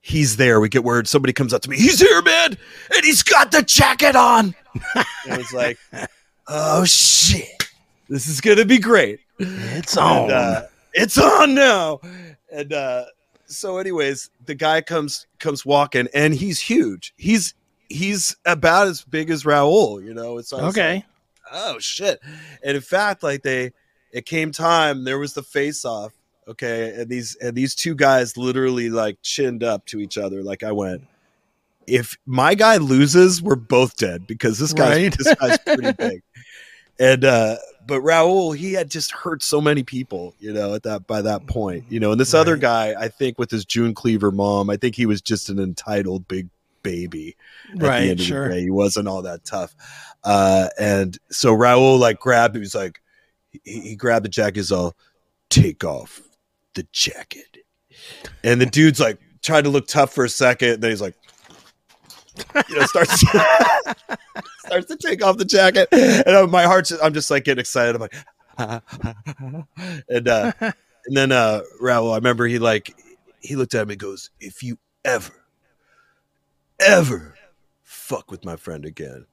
he's 0.00 0.36
there 0.36 0.60
we 0.60 0.68
get 0.68 0.84
word 0.84 1.06
somebody 1.08 1.32
comes 1.32 1.52
up 1.52 1.60
to 1.62 1.68
me 1.70 1.76
he's 1.76 1.98
here 2.00 2.22
man 2.22 2.56
and 2.94 3.04
he's 3.04 3.22
got 3.22 3.50
the 3.50 3.62
jacket 3.62 4.14
on 4.16 4.54
and 5.28 5.36
was 5.38 5.52
like 5.52 5.78
oh 6.48 6.84
shit 6.84 7.68
this 8.08 8.26
is 8.28 8.40
gonna 8.40 8.64
be 8.64 8.78
great 8.78 9.20
It's 9.38 9.96
and, 9.96 10.06
on. 10.06 10.30
uh, 10.30 10.66
it's 10.94 11.18
on 11.18 11.54
now. 11.54 12.00
And 12.50 12.72
uh, 12.72 13.04
so, 13.46 13.76
anyways, 13.78 14.30
the 14.46 14.54
guy 14.54 14.80
comes 14.80 15.26
comes 15.38 15.64
walking, 15.64 16.08
and 16.14 16.34
he's 16.34 16.58
huge. 16.58 17.12
He's 17.16 17.54
he's 17.88 18.34
about 18.46 18.88
as 18.88 19.04
big 19.04 19.30
as 19.30 19.44
Raul. 19.44 20.02
You 20.02 20.14
know, 20.14 20.38
it's 20.38 20.52
okay. 20.52 21.04
oh 21.52 21.78
shit. 21.78 22.18
And 22.64 22.74
in 22.76 22.82
fact, 22.82 23.22
like 23.22 23.42
they, 23.42 23.72
it 24.10 24.24
came 24.26 24.50
time. 24.50 25.04
There 25.04 25.18
was 25.18 25.34
the 25.34 25.42
face 25.42 25.84
off. 25.84 26.12
Okay, 26.48 26.94
and 26.96 27.08
these 27.10 27.36
and 27.36 27.54
these 27.54 27.74
two 27.74 27.94
guys 27.94 28.36
literally 28.36 28.88
like 28.88 29.18
chinned 29.22 29.62
up 29.62 29.84
to 29.86 30.00
each 30.00 30.16
other. 30.16 30.42
Like 30.42 30.62
I 30.62 30.72
went. 30.72 31.02
If 31.86 32.16
my 32.26 32.54
guy 32.54 32.76
loses, 32.76 33.40
we're 33.40 33.54
both 33.56 33.96
dead 33.96 34.26
because 34.26 34.58
this 34.58 34.72
guy's 34.74 34.96
Right. 34.96 35.16
this 35.18 35.34
guy's 35.34 35.58
pretty 35.58 35.92
big. 35.98 36.22
And 36.98 37.24
uh 37.24 37.56
but 37.86 38.02
Raul, 38.02 38.54
he 38.54 38.74
had 38.74 38.90
just 38.90 39.10
hurt 39.12 39.42
so 39.42 39.62
many 39.62 39.82
people, 39.82 40.34
you 40.38 40.52
know, 40.52 40.74
at 40.74 40.82
that 40.82 41.06
by 41.06 41.22
that 41.22 41.46
point, 41.46 41.84
you 41.88 41.98
know. 42.00 42.12
And 42.12 42.20
this 42.20 42.34
other 42.34 42.56
guy, 42.56 42.94
I 42.98 43.08
think, 43.08 43.38
with 43.38 43.50
his 43.50 43.64
June 43.64 43.94
Cleaver 43.94 44.30
mom, 44.30 44.68
I 44.68 44.76
think 44.76 44.94
he 44.94 45.06
was 45.06 45.22
just 45.22 45.48
an 45.48 45.58
entitled 45.58 46.28
big 46.28 46.48
baby. 46.82 47.36
Right. 47.76 48.20
Sure. 48.20 48.50
he 48.50 48.68
wasn't 48.70 49.08
all 49.08 49.22
that 49.22 49.44
tough. 49.44 49.74
Uh, 50.24 50.68
and 50.78 51.16
so 51.30 51.54
Raul 51.56 51.98
like 51.98 52.20
grabbed 52.20 52.54
He 52.54 52.60
was 52.60 52.74
like, 52.74 53.00
he, 53.50 53.80
he 53.80 53.96
grabbed 53.96 54.26
the 54.26 54.30
jacket. 54.30 54.56
He's 54.56 54.72
all, 54.72 54.94
take 55.48 55.82
off 55.84 56.20
the 56.78 56.86
jacket. 56.92 57.58
And 58.44 58.60
the 58.60 58.66
dude's 58.66 59.00
like, 59.00 59.18
tried 59.42 59.64
to 59.64 59.70
look 59.70 59.88
tough 59.88 60.14
for 60.14 60.24
a 60.24 60.28
second. 60.28 60.80
Then 60.80 60.90
he's 60.90 61.00
like, 61.00 61.16
you 62.68 62.78
know, 62.78 62.86
starts 62.86 63.20
starts 64.58 64.86
to 64.86 64.96
take 64.96 65.24
off 65.24 65.38
the 65.38 65.44
jacket, 65.44 65.88
and 65.92 66.50
my 66.52 66.62
heart's 66.62 66.92
I'm 67.02 67.12
just 67.12 67.30
like 67.32 67.44
getting 67.44 67.60
excited. 67.60 67.96
I'm 67.96 68.02
like, 68.02 68.14
and 70.08 70.28
uh, 70.28 70.52
and 70.60 71.16
then 71.16 71.32
uh, 71.32 71.62
Raul, 71.82 72.12
I 72.12 72.16
remember 72.16 72.46
he 72.46 72.60
like 72.60 72.94
he 73.40 73.56
looked 73.56 73.74
at 73.74 73.88
me 73.88 73.94
and 73.94 74.00
goes, 74.00 74.30
"If 74.38 74.62
you 74.62 74.78
ever, 75.04 75.32
ever 76.78 77.34
fuck 77.82 78.30
with 78.30 78.44
my 78.44 78.54
friend 78.54 78.84
again, 78.84 79.26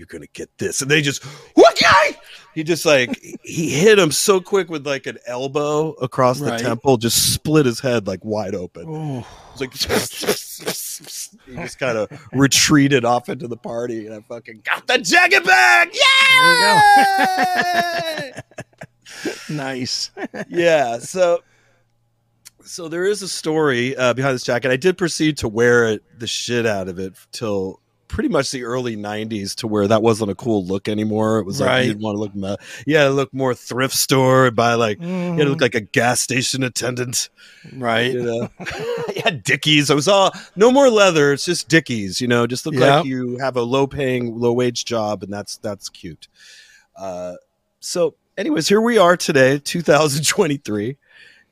you're 0.00 0.06
gonna 0.06 0.26
get 0.32 0.48
this. 0.56 0.80
And 0.80 0.90
they 0.90 1.02
just, 1.02 1.22
okay. 1.56 2.16
He 2.54 2.64
just 2.64 2.84
like 2.86 3.20
he 3.44 3.68
hit 3.70 3.98
him 3.98 4.10
so 4.10 4.40
quick 4.40 4.70
with 4.70 4.86
like 4.86 5.06
an 5.06 5.18
elbow 5.26 5.90
across 5.92 6.40
the 6.40 6.46
Right. 6.46 6.58
temple, 6.58 6.96
just 6.96 7.34
split 7.34 7.66
his 7.66 7.78
head 7.80 8.06
like 8.08 8.24
wide 8.24 8.54
open. 8.54 8.86
Oh, 8.88 9.26
It's 9.52 9.60
like 9.60 9.74
he 11.46 11.54
just 11.56 11.78
kind 11.78 11.96
of 11.98 12.08
retreated 12.32 13.04
off 13.04 13.28
into 13.28 13.46
the 13.46 13.56
party, 13.56 14.06
and 14.06 14.14
I 14.16 14.20
fucking 14.22 14.62
got 14.64 14.86
the 14.86 14.98
jacket 14.98 15.44
back. 15.44 15.92
Yeah, 15.94 16.80
nice. 19.50 20.10
yeah. 20.48 20.98
So, 20.98 21.40
so 22.64 22.88
there 22.88 23.04
is 23.04 23.22
a 23.22 23.28
story 23.28 23.96
uh, 23.96 24.14
behind 24.14 24.34
this 24.34 24.44
jacket. 24.44 24.70
I 24.70 24.76
did 24.76 24.96
proceed 24.98 25.38
to 25.38 25.48
wear 25.48 25.88
it, 25.88 26.02
the 26.18 26.26
shit 26.26 26.66
out 26.66 26.88
of 26.88 26.98
it, 26.98 27.14
till 27.32 27.79
pretty 28.10 28.28
much 28.28 28.50
the 28.50 28.64
early 28.64 28.96
'90s, 28.96 29.54
to 29.56 29.66
where 29.66 29.86
that 29.88 30.02
wasn't 30.02 30.30
a 30.30 30.34
cool 30.34 30.64
look 30.66 30.88
anymore. 30.88 31.38
It 31.38 31.44
was 31.46 31.60
like 31.60 31.86
you 31.86 31.92
didn't 31.92 32.02
want 32.02 32.16
to 32.16 32.20
look, 32.20 32.34
me- 32.34 32.56
yeah, 32.86 33.08
look 33.08 33.32
more 33.32 33.54
thrift 33.54 33.94
store, 33.94 34.50
by 34.50 34.74
like. 34.74 35.00
You 35.00 35.06
had 35.08 35.36
to 35.38 35.44
Mhm. 35.44 35.48
look 35.48 35.60
like 35.60 35.74
a 35.74 35.80
gas 35.80 36.20
station 36.20 36.62
attendant. 36.62 37.28
right. 37.76 38.12
you 38.12 38.22
know 38.22 38.48
yeah 39.16 39.30
dickies 39.30 39.90
i 39.90 39.94
was 39.94 40.08
all 40.08 40.32
no 40.56 40.70
more 40.70 40.88
leather 40.88 41.32
it's 41.32 41.44
just 41.44 41.68
dickies 41.68 42.20
you 42.20 42.26
know 42.28 42.46
just 42.46 42.64
look 42.66 42.74
like 42.74 43.04
you 43.04 43.36
have 43.38 43.56
a 43.56 43.62
low 43.62 43.86
paying 43.86 44.34
low 44.38 44.52
wage 44.52 44.84
job 44.84 45.22
and 45.22 45.32
that's 45.32 45.56
that's 45.58 45.88
cute 45.88 46.26
uh 46.96 47.34
so 47.80 48.14
anyways 48.38 48.68
here 48.68 48.80
we 48.80 48.96
are 48.98 49.16
today 49.16 49.58
2023 49.58 50.96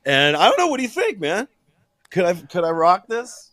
and 0.06 0.36
i 0.36 0.48
don't 0.48 0.58
know 0.58 0.66
what 0.68 0.78
do 0.78 0.82
you 0.82 0.88
think 0.88 1.18
man 1.20 1.46
could 2.10 2.24
i 2.24 2.32
could 2.34 2.64
i 2.64 2.70
rock 2.70 3.06
this 3.08 3.47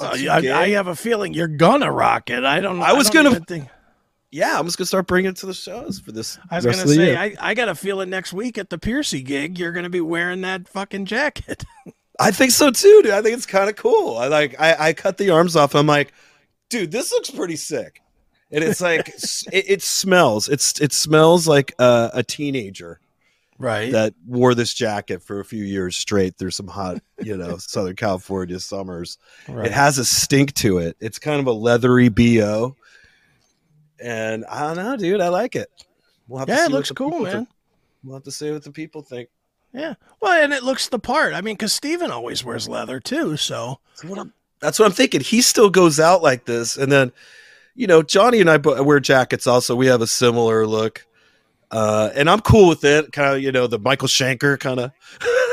I, 0.00 0.40
gay? 0.40 0.50
I 0.50 0.68
have 0.70 0.86
a 0.86 0.94
feeling 0.96 1.34
you're 1.34 1.48
gonna 1.48 1.90
rock 1.90 2.30
it. 2.30 2.44
I 2.44 2.60
don't 2.60 2.78
know. 2.78 2.84
I 2.84 2.92
was 2.92 3.10
don't 3.10 3.24
gonna- 3.24 3.40
think. 3.40 3.68
yeah 4.30 4.58
i'm 4.58 4.64
just 4.64 4.78
gonna 4.78 4.86
start 4.86 5.06
bringing 5.08 5.30
it 5.30 5.36
to 5.38 5.46
the 5.46 5.54
shows 5.54 5.98
for 5.98 6.12
this 6.12 6.38
I 6.50 6.56
was 6.56 6.66
rest 6.66 6.78
gonna 6.78 6.90
of 6.92 6.96
the 6.98 7.04
say. 7.06 7.16
I, 7.16 7.34
I 7.50 7.54
got 7.54 7.68
a 7.68 7.74
feeling 7.74 8.10
next 8.10 8.32
week 8.32 8.58
at 8.58 8.70
the 8.70 8.78
Piercy 8.78 9.22
gig, 9.22 9.58
you're 9.58 9.72
gonna 9.72 9.90
be 9.90 10.00
wearing 10.00 10.42
that 10.42 10.68
fucking 10.68 11.06
jacket. 11.06 11.64
I 12.20 12.30
think 12.30 12.50
so 12.52 12.70
too, 12.70 13.00
dude. 13.02 13.12
I 13.12 13.22
think 13.22 13.36
it's 13.36 13.46
kind 13.46 13.68
of 13.70 13.76
cool. 13.76 14.18
I 14.18 14.28
like 14.28 14.54
I, 14.60 14.88
I 14.88 14.92
cut 14.92 15.16
the 15.16 15.30
arms 15.30 15.56
off. 15.56 15.74
I'm 15.74 15.86
like, 15.86 16.12
dude, 16.68 16.90
this 16.92 17.10
looks 17.12 17.30
pretty 17.30 17.56
sick. 17.56 18.02
And 18.52 18.62
it's 18.62 18.80
like 18.80 19.08
it, 19.52 19.64
it 19.70 19.82
smells. 19.82 20.48
It's 20.48 20.80
it 20.80 20.92
smells 20.92 21.48
like 21.48 21.72
a, 21.78 22.10
a 22.14 22.22
teenager 22.22 23.00
Right. 23.60 23.92
that 23.92 24.14
wore 24.26 24.54
this 24.54 24.72
jacket 24.72 25.22
for 25.22 25.38
a 25.38 25.44
few 25.44 25.62
years 25.62 25.96
straight 25.96 26.36
through 26.38 26.52
some 26.52 26.66
hot, 26.66 27.02
you 27.22 27.36
know, 27.36 27.58
Southern 27.58 27.94
California 27.94 28.58
summers. 28.58 29.18
right. 29.48 29.66
It 29.66 29.72
has 29.72 29.98
a 29.98 30.04
stink 30.04 30.54
to 30.54 30.78
it. 30.78 30.96
It's 30.98 31.18
kind 31.18 31.38
of 31.40 31.46
a 31.46 31.52
leathery 31.52 32.08
bo. 32.08 32.74
And 34.02 34.46
I 34.46 34.62
don't 34.62 34.76
know, 34.76 34.96
dude. 34.96 35.20
I 35.20 35.28
like 35.28 35.56
it. 35.56 35.68
We'll 36.26 36.38
have 36.38 36.48
to 36.48 36.54
yeah, 36.54 36.60
see 36.60 36.72
it 36.72 36.74
looks 36.74 36.90
cool, 36.90 37.20
man. 37.20 37.32
think. 37.32 37.48
We'll 38.02 38.14
have 38.16 38.24
to 38.24 38.32
see 38.32 38.50
what 38.50 38.64
the 38.64 38.72
people 38.72 39.02
think. 39.02 39.28
Yeah. 39.72 39.94
Well, 40.20 40.42
and 40.42 40.52
it 40.52 40.62
looks 40.62 40.88
the 40.88 40.98
part. 40.98 41.34
I 41.34 41.42
mean, 41.42 41.54
because 41.54 41.72
Steven 41.72 42.10
always 42.10 42.44
wears 42.44 42.68
leather 42.68 42.98
too. 42.98 43.36
So 43.36 43.80
That's 43.90 44.04
what 44.04 44.18
I'm. 44.18 44.32
That's 44.60 44.78
what 44.78 44.86
I'm 44.86 44.92
thinking. 44.92 45.20
He 45.22 45.40
still 45.40 45.70
goes 45.70 45.98
out 45.98 46.22
like 46.22 46.44
this, 46.44 46.76
and 46.76 46.92
then, 46.92 47.12
you 47.74 47.86
know, 47.86 48.02
Johnny 48.02 48.40
and 48.40 48.50
I 48.50 48.58
wear 48.58 49.00
jackets. 49.00 49.46
Also, 49.46 49.74
we 49.74 49.86
have 49.86 50.02
a 50.02 50.06
similar 50.06 50.66
look, 50.66 51.06
uh, 51.70 52.10
and 52.14 52.28
I'm 52.30 52.40
cool 52.40 52.68
with 52.68 52.84
it. 52.84 53.12
Kind 53.12 53.36
of, 53.36 53.42
you 53.42 53.52
know, 53.52 53.66
the 53.66 53.78
Michael 53.78 54.08
Schenker 54.08 54.58
kind 54.58 54.80
of, 54.80 54.92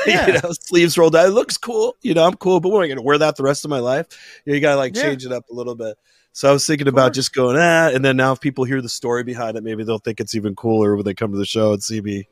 Yeah. 0.06 0.28
you 0.28 0.34
know, 0.34 0.52
sleeves 0.52 0.98
rolled 0.98 1.16
out. 1.16 1.28
It 1.28 1.32
looks 1.32 1.58
cool. 1.58 1.96
You 2.02 2.14
know, 2.14 2.26
I'm 2.26 2.36
cool, 2.36 2.60
but 2.60 2.70
we're 2.70 2.86
going 2.88 2.98
to 2.98 3.02
wear 3.04 3.18
that 3.18 3.36
the 3.36 3.44
rest 3.44 3.66
of 3.66 3.70
my 3.70 3.80
life. 3.80 4.08
You, 4.46 4.52
know, 4.52 4.56
you 4.56 4.62
got 4.62 4.72
to 4.72 4.78
like 4.78 4.96
Yeah. 4.96 5.04
change 5.04 5.26
it 5.26 5.32
up 5.32 5.50
a 5.50 5.54
little 5.54 5.76
bit. 5.76 5.98
So 6.34 6.48
I 6.48 6.52
was 6.52 6.66
thinking 6.68 6.88
about 6.88 7.14
just 7.14 7.34
going 7.34 7.58
ah, 7.58 7.90
and 7.92 8.06
then 8.06 8.16
now 8.16 8.32
if 8.32 8.40
people 8.40 8.64
hear 8.64 8.80
the 8.82 8.90
story 8.90 9.24
behind 9.24 9.58
it, 9.58 9.64
maybe 9.64 9.84
they'll 9.84 9.98
think 9.98 10.20
it's 10.20 10.36
even 10.36 10.56
cooler 10.56 10.96
when 10.96 11.04
they 11.04 11.16
come 11.16 11.32
to 11.32 11.38
the 11.38 11.46
show 11.48 11.74
and 11.74 11.82
see 11.82 12.00
me 12.00 12.28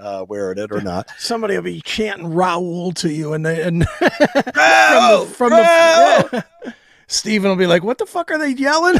uh, 0.00 0.24
wearing 0.28 0.58
it 0.58 0.72
or 0.72 0.80
not. 0.82 1.08
somebody 1.18 1.54
will 1.54 1.62
be 1.62 1.80
chanting 1.82 2.26
Raul 2.30 2.92
to 2.94 3.12
you, 3.12 3.32
and 3.32 3.46
they, 3.46 3.62
and 3.62 3.86
from 3.98 5.50
the 5.50 5.56
Raul! 5.62 6.32
yeah. 6.32 6.72
Steven 7.06 7.48
will 7.48 7.56
be 7.56 7.66
like, 7.68 7.84
"What 7.84 7.98
the 7.98 8.06
fuck 8.06 8.30
are 8.32 8.38
they 8.38 8.50
yelling?" 8.50 8.98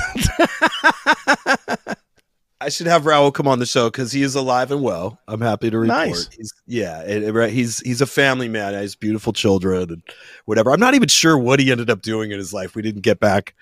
I 2.65 2.69
should 2.69 2.87
have 2.87 3.03
Raul 3.03 3.33
come 3.35 3.47
on 3.49 3.59
the 3.59 3.67
show 3.67 3.89
because 3.91 4.13
he 4.13 4.23
is 4.23 4.35
alive 4.35 4.71
and 4.71 4.83
well. 4.83 5.19
I'm 5.29 5.41
happy 5.41 5.69
to 5.71 5.79
report. 5.79 6.09
Nice. 6.09 6.29
He's 6.29 6.53
yeah, 6.67 7.03
it- 7.03 7.33
right. 7.33 7.53
He's 7.53 7.81
he's 7.81 8.01
a 8.01 8.07
family 8.07 8.49
man. 8.49 8.73
He 8.75 8.79
has 8.81 8.95
beautiful 8.95 9.33
children 9.33 9.91
and 9.91 10.03
whatever. 10.45 10.71
I'm 10.73 10.81
not 10.81 10.95
even 10.95 11.09
sure 11.09 11.37
what 11.37 11.61
he 11.61 11.71
ended 11.71 11.91
up 11.91 12.03
doing 12.03 12.31
in 12.31 12.39
his 12.39 12.53
life. 12.53 12.75
We 12.75 12.83
didn't 12.83 13.03
get 13.03 13.21
back, 13.21 13.55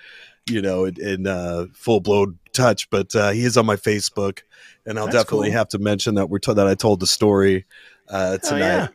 you 0.49 0.61
know, 0.63 0.85
in, 0.85 1.01
in 1.01 1.27
uh, 1.27 1.67
full 1.73 2.01
blown 2.01 2.39
touch. 2.53 2.89
But 2.91 3.15
uh, 3.17 3.31
he 3.31 3.43
is 3.45 3.57
on 3.57 3.67
my 3.67 3.77
Facebook, 3.77 4.41
and 4.87 4.99
I'll 4.99 5.07
That's 5.07 5.17
definitely 5.25 5.49
cool. 5.49 5.59
have 5.59 5.69
to 5.69 5.79
mention 5.79 6.15
that 6.17 6.29
we're 6.29 6.39
to- 6.41 6.55
that 6.55 6.67
I 6.67 6.75
told 6.75 7.01
the 7.01 7.07
story 7.07 7.65
uh, 8.09 8.39
Oh, 8.43 8.49
tonight. 8.49 8.61
yeah. 8.61 8.89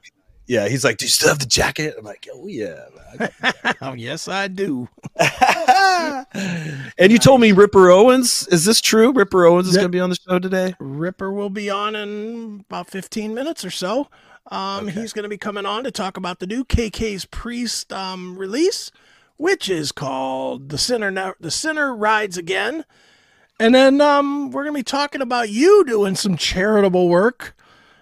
yeah. 0.64 0.68
he's 0.70 0.84
like, 0.84 0.98
"Do 0.98 1.06
you 1.06 1.10
still 1.10 1.30
have 1.30 1.40
the 1.40 1.46
jacket?" 1.46 1.96
I'm 1.98 2.06
like, 2.06 2.28
"Oh 2.34 2.48
yeah." 2.48 2.86
man. 3.20 3.30
oh 3.82 3.94
yes, 3.98 4.28
I 4.28 4.48
do. 4.50 4.88
and 6.98 7.12
you 7.12 7.18
told 7.18 7.42
me 7.42 7.52
Ripper 7.52 7.90
Owens. 7.90 8.48
Is 8.48 8.66
this 8.66 8.82
true? 8.82 9.12
Ripper 9.12 9.46
Owens 9.46 9.68
is 9.68 9.76
going 9.76 9.86
to 9.86 9.90
be 9.90 10.00
on 10.00 10.10
the 10.10 10.16
show 10.16 10.40
today. 10.40 10.76
Ripper 10.80 11.32
will 11.32 11.50
be 11.50 11.70
on 11.70 11.96
in 11.96 12.64
about 12.70 12.90
15 12.90 13.34
minutes 13.34 13.66
or 13.66 13.72
so. 13.72 14.08
Um, 14.52 14.88
Okay. 14.88 15.02
He's 15.02 15.14
going 15.14 15.24
to 15.24 15.30
be 15.30 15.38
coming 15.38 15.66
on 15.66 15.84
to 15.84 15.92
talk 15.92 16.18
about 16.18 16.40
the 16.40 16.48
new 16.48 16.64
KK's 16.64 17.26
Priest 17.26 17.92
um, 17.92 18.38
release, 18.38 18.92
which 19.38 19.70
is 19.70 19.92
called 19.92 20.70
"The 20.70 20.78
Sinner 20.78 21.10
Now, 21.12 21.34
The 21.40 21.52
Sinner 21.52 21.96
Rides 21.96 22.38
Again." 22.38 22.86
And 23.60 23.74
then 23.74 24.02
um, 24.02 24.52
we're 24.52 24.64
going 24.64 24.74
to 24.76 24.80
be 24.80 24.84
talking 24.84 25.22
about 25.22 25.50
you 25.50 25.84
doing 25.86 26.16
some 26.16 26.36
charitable 26.38 27.08
work. 27.08 27.56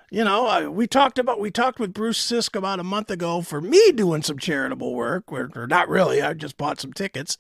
You 0.10 0.24
know, 0.24 0.46
I, 0.48 0.68
we 0.68 0.86
talked 0.86 1.18
about 1.18 1.40
we 1.40 1.50
talked 1.50 1.80
with 1.80 1.94
Bruce 1.94 2.20
Sisk 2.24 2.56
about 2.56 2.80
a 2.80 2.84
month 2.84 3.10
ago 3.10 3.42
for 3.42 3.62
me 3.62 3.92
doing 3.92 4.22
some 4.22 4.38
charitable 4.38 4.94
work, 4.94 5.32
or, 5.32 5.50
or 5.56 5.66
not 5.66 5.88
really. 5.90 6.22
I 6.22 6.34
just 6.34 6.58
bought 6.58 6.80
some 6.80 6.92
tickets, 6.94 7.38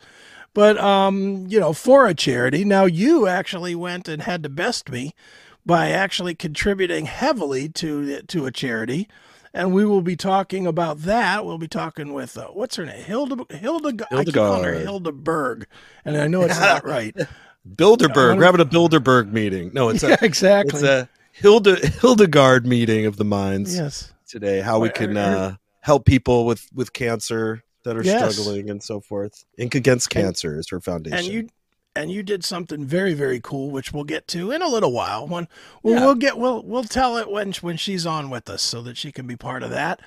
but 0.53 0.77
um, 0.77 1.45
you 1.47 1.59
know, 1.59 1.73
for 1.73 2.07
a 2.07 2.13
charity. 2.13 2.63
Now 2.63 2.85
you 2.85 3.27
actually 3.27 3.75
went 3.75 4.07
and 4.07 4.23
had 4.23 4.43
to 4.43 4.49
best 4.49 4.89
me 4.89 5.13
by 5.65 5.89
actually 5.89 6.35
contributing 6.35 7.05
heavily 7.05 7.69
to 7.69 8.21
to 8.21 8.45
a 8.45 8.51
charity, 8.51 9.07
and 9.53 9.73
we 9.73 9.85
will 9.85 10.01
be 10.01 10.15
talking 10.15 10.67
about 10.67 10.99
that. 11.01 11.45
We'll 11.45 11.57
be 11.57 11.67
talking 11.67 12.13
with 12.13 12.37
uh, 12.37 12.47
what's 12.47 12.75
her 12.75 12.85
name, 12.85 13.03
Hilda 13.03 13.45
Hilda. 13.55 14.07
I 14.11 14.23
keep 14.23 14.35
calling 14.35 14.63
her 14.63 14.73
Hildegard. 14.73 15.25
Hildeberg, 15.25 15.65
and 16.05 16.17
I 16.17 16.27
know 16.27 16.43
it's 16.43 16.59
not 16.59 16.85
right. 16.85 17.15
Bilderberg. 17.67 18.31
Yeah, 18.31 18.35
We're 18.35 18.45
having 18.45 18.61
a 18.61 18.65
Bilderberg 18.65 19.31
meeting. 19.31 19.71
No, 19.73 19.89
it's 19.89 20.03
a 20.03 20.09
yeah, 20.09 20.17
exactly. 20.21 20.79
it's 20.79 20.87
a 20.87 21.09
Hilda 21.31 21.87
Hildegard 21.87 22.65
meeting 22.65 23.05
of 23.05 23.17
the 23.17 23.25
minds 23.25 23.75
yes. 23.75 24.13
today. 24.27 24.61
How 24.61 24.79
we 24.79 24.89
can 24.89 25.17
uh, 25.17 25.55
help 25.79 26.05
people 26.05 26.45
with 26.45 26.69
with 26.73 26.93
cancer 26.93 27.63
that 27.83 27.95
are 27.97 28.03
Yes. 28.03 28.33
struggling 28.35 28.69
and 28.69 28.81
so 28.81 28.99
forth. 28.99 29.45
Ink 29.57 29.75
Against 29.75 30.13
And- 30.15 30.25
Cancer 30.25 30.57
is 30.59 30.69
her 30.69 30.79
foundation. 30.79 31.17
and 31.17 31.27
you 31.27 31.49
and 31.95 32.11
you 32.11 32.23
did 32.23 32.43
something 32.43 32.83
very 32.85 33.13
very 33.13 33.39
cool 33.39 33.69
which 33.69 33.93
we'll 33.93 34.03
get 34.03 34.27
to 34.27 34.49
in 34.51 34.63
a 34.63 34.67
little 34.67 34.91
while 34.91 35.27
when 35.27 35.47
we'll, 35.83 35.93
Yeah. 35.93 36.05
we'll 36.05 36.15
get 36.15 36.37
we'll 36.39 36.63
we'll 36.63 36.83
tell 36.85 37.17
it 37.17 37.29
when 37.29 37.53
when 37.61 37.77
she's 37.77 38.05
on 38.07 38.31
with 38.31 38.49
us 38.49 38.63
so 38.63 38.81
that 38.81 38.97
she 38.97 39.11
can 39.11 39.27
be 39.27 39.35
part 39.35 39.61
of 39.61 39.69
that 39.69 39.99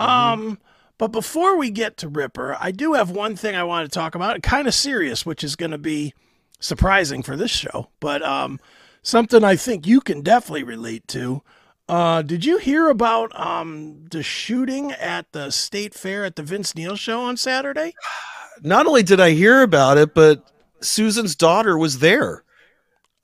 Mm-hmm. 0.00 0.10
um 0.10 0.58
but 0.96 1.08
before 1.08 1.56
we 1.58 1.70
get 1.70 1.96
to 1.96 2.08
ripper 2.08 2.56
i 2.60 2.70
do 2.70 2.92
have 2.92 3.10
one 3.10 3.34
thing 3.34 3.56
i 3.56 3.64
want 3.64 3.84
to 3.90 3.92
talk 3.92 4.14
about 4.14 4.40
kind 4.44 4.68
of 4.68 4.74
serious 4.74 5.26
which 5.26 5.42
is 5.42 5.56
going 5.56 5.72
to 5.72 5.78
be 5.78 6.14
surprising 6.60 7.20
for 7.22 7.36
this 7.36 7.50
show 7.50 7.88
but 7.98 8.22
um 8.22 8.60
something 9.02 9.42
i 9.42 9.56
think 9.56 9.86
you 9.88 10.00
can 10.00 10.22
definitely 10.22 10.62
relate 10.62 11.06
to 11.08 11.42
uh, 11.88 12.22
did 12.22 12.44
you 12.44 12.58
hear 12.58 12.88
about 12.88 13.38
um, 13.38 14.06
the 14.10 14.22
shooting 14.22 14.92
at 14.92 15.30
the 15.32 15.50
state 15.50 15.94
fair 15.94 16.24
at 16.24 16.36
the 16.36 16.42
Vince 16.42 16.74
Neil 16.74 16.96
show 16.96 17.20
on 17.22 17.36
Saturday? 17.36 17.94
Not 18.62 18.86
only 18.86 19.02
did 19.02 19.20
I 19.20 19.30
hear 19.30 19.62
about 19.62 19.98
it, 19.98 20.14
but 20.14 20.50
Susan's 20.80 21.34
daughter 21.34 21.76
was 21.76 21.98
there, 21.98 22.44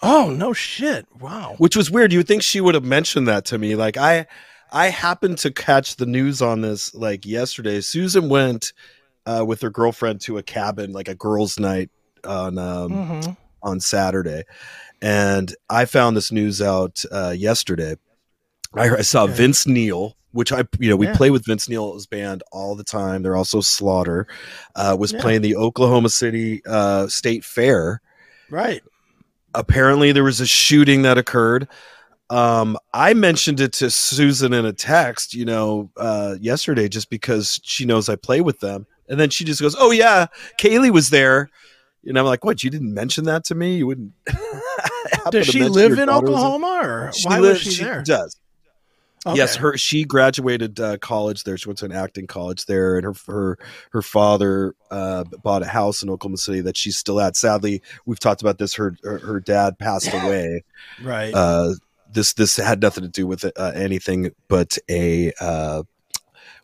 Oh 0.02 0.30
no 0.30 0.52
shit! 0.54 1.06
Wow. 1.20 1.54
which 1.58 1.76
was 1.76 1.90
weird. 1.90 2.10
You 2.12 2.20
would 2.20 2.26
think 2.28 2.42
she 2.42 2.60
would 2.60 2.74
have 2.74 2.84
mentioned 2.84 3.28
that 3.28 3.44
to 3.46 3.58
me. 3.58 3.76
Like 3.76 3.96
I, 3.98 4.26
I 4.72 4.86
happened 4.88 5.38
to 5.38 5.50
catch 5.50 5.96
the 5.96 6.06
news 6.06 6.40
on 6.40 6.62
this 6.62 6.94
like 6.94 7.26
yesterday. 7.26 7.80
Susan 7.82 8.28
went 8.30 8.72
uh, 9.26 9.44
with 9.46 9.60
her 9.60 9.68
girlfriend 9.70 10.20
to 10.22 10.38
a 10.38 10.42
cabin, 10.42 10.92
like 10.92 11.08
a 11.08 11.14
girls' 11.14 11.58
night 11.60 11.90
on 12.24 12.56
um, 12.58 12.90
Mhm. 12.92 13.36
on 13.62 13.78
Saturday, 13.80 14.44
and 15.02 15.54
I 15.68 15.84
found 15.84 16.16
this 16.16 16.32
news 16.32 16.62
out 16.62 17.04
uh, 17.12 17.34
yesterday. 17.36 17.96
I, 18.74 18.96
I 18.96 19.00
saw 19.02 19.24
Okay. 19.24 19.32
Vince 19.34 19.66
Neil, 19.66 20.16
which 20.32 20.52
I 20.52 20.64
you 20.78 20.88
know 20.90 20.96
we 20.96 21.06
Yeah. 21.06 21.16
play 21.16 21.30
with 21.30 21.44
Vince 21.44 21.68
Neil's 21.68 22.06
band 22.06 22.42
all 22.52 22.74
the 22.76 22.84
time. 22.84 23.22
They're 23.22 23.36
also 23.36 23.60
Slaughter, 23.60 24.26
uh, 24.76 24.96
was 24.98 25.12
Yeah. 25.12 25.20
playing 25.20 25.42
the 25.42 25.56
Oklahoma 25.56 26.08
City 26.08 26.62
uh, 26.66 27.08
State 27.08 27.44
Fair. 27.44 28.00
Right. 28.48 28.82
Apparently, 29.54 30.12
there 30.12 30.22
was 30.24 30.40
a 30.40 30.46
shooting 30.46 31.02
that 31.02 31.18
occurred. 31.18 31.66
Um, 32.30 32.78
I 32.94 33.12
mentioned 33.14 33.58
it 33.58 33.72
to 33.74 33.90
Susan 33.90 34.52
in 34.52 34.64
a 34.64 34.72
text, 34.72 35.34
you 35.34 35.44
know, 35.44 35.90
uh, 35.96 36.36
yesterday, 36.40 36.88
just 36.88 37.10
because 37.10 37.58
she 37.64 37.84
knows 37.84 38.08
I 38.08 38.14
play 38.14 38.40
with 38.40 38.60
them, 38.60 38.86
and 39.08 39.18
then 39.18 39.30
she 39.30 39.44
just 39.44 39.60
goes, 39.60 39.74
"Oh 39.76 39.90
yeah, 39.90 40.26
Kaylee 40.60 40.92
was 40.92 41.10
there." 41.10 41.50
And 42.06 42.16
I'm 42.18 42.24
like, 42.24 42.44
what? 42.44 42.62
You 42.64 42.70
didn't 42.70 42.94
mention 42.94 43.24
that 43.24 43.44
to 43.46 43.54
me? 43.56 43.76
You 43.78 43.88
wouldn't. 43.88 44.12
Does 45.30 45.46
she 45.48 45.64
live 45.64 45.98
in 45.98 46.08
Oklahoma, 46.08 46.80
or 46.82 47.12
She 47.12 47.26
why 47.28 47.40
lives- 47.40 47.64
was 47.64 47.74
she, 47.74 47.82
there? 47.84 48.02
does. 48.02 48.36
Okay. 49.26 49.36
Yes, 49.36 49.56
her 49.56 49.76
she 49.76 50.04
graduated 50.04 50.80
uh, 50.80 50.96
college 50.96 51.44
there. 51.44 51.58
She 51.58 51.68
went 51.68 51.78
to 51.80 51.84
an 51.84 51.92
acting 51.92 52.26
college 52.26 52.64
there, 52.64 52.96
and 52.96 53.04
her 53.04 53.14
her 53.26 53.58
her 53.90 54.02
father 54.02 54.74
uh, 54.90 55.24
bought 55.42 55.62
a 55.62 55.66
house 55.66 56.02
in 56.02 56.08
Oklahoma 56.08 56.38
City 56.38 56.62
that 56.62 56.76
she's 56.76 56.96
still 56.96 57.20
at. 57.20 57.36
Sadly, 57.36 57.82
we've 58.06 58.18
talked 58.18 58.40
about 58.40 58.56
this. 58.56 58.74
Her 58.74 58.96
her, 59.04 59.18
her 59.18 59.40
dad 59.40 59.78
passed 59.78 60.08
away. 60.14 60.64
right. 61.02 61.34
Uh, 61.34 61.74
this 62.12 62.32
this 62.32 62.56
had 62.56 62.80
nothing 62.80 63.02
to 63.02 63.08
do 63.08 63.26
with 63.26 63.44
uh, 63.44 63.72
anything 63.74 64.30
but 64.48 64.78
a 64.88 65.32
uh, 65.38 65.82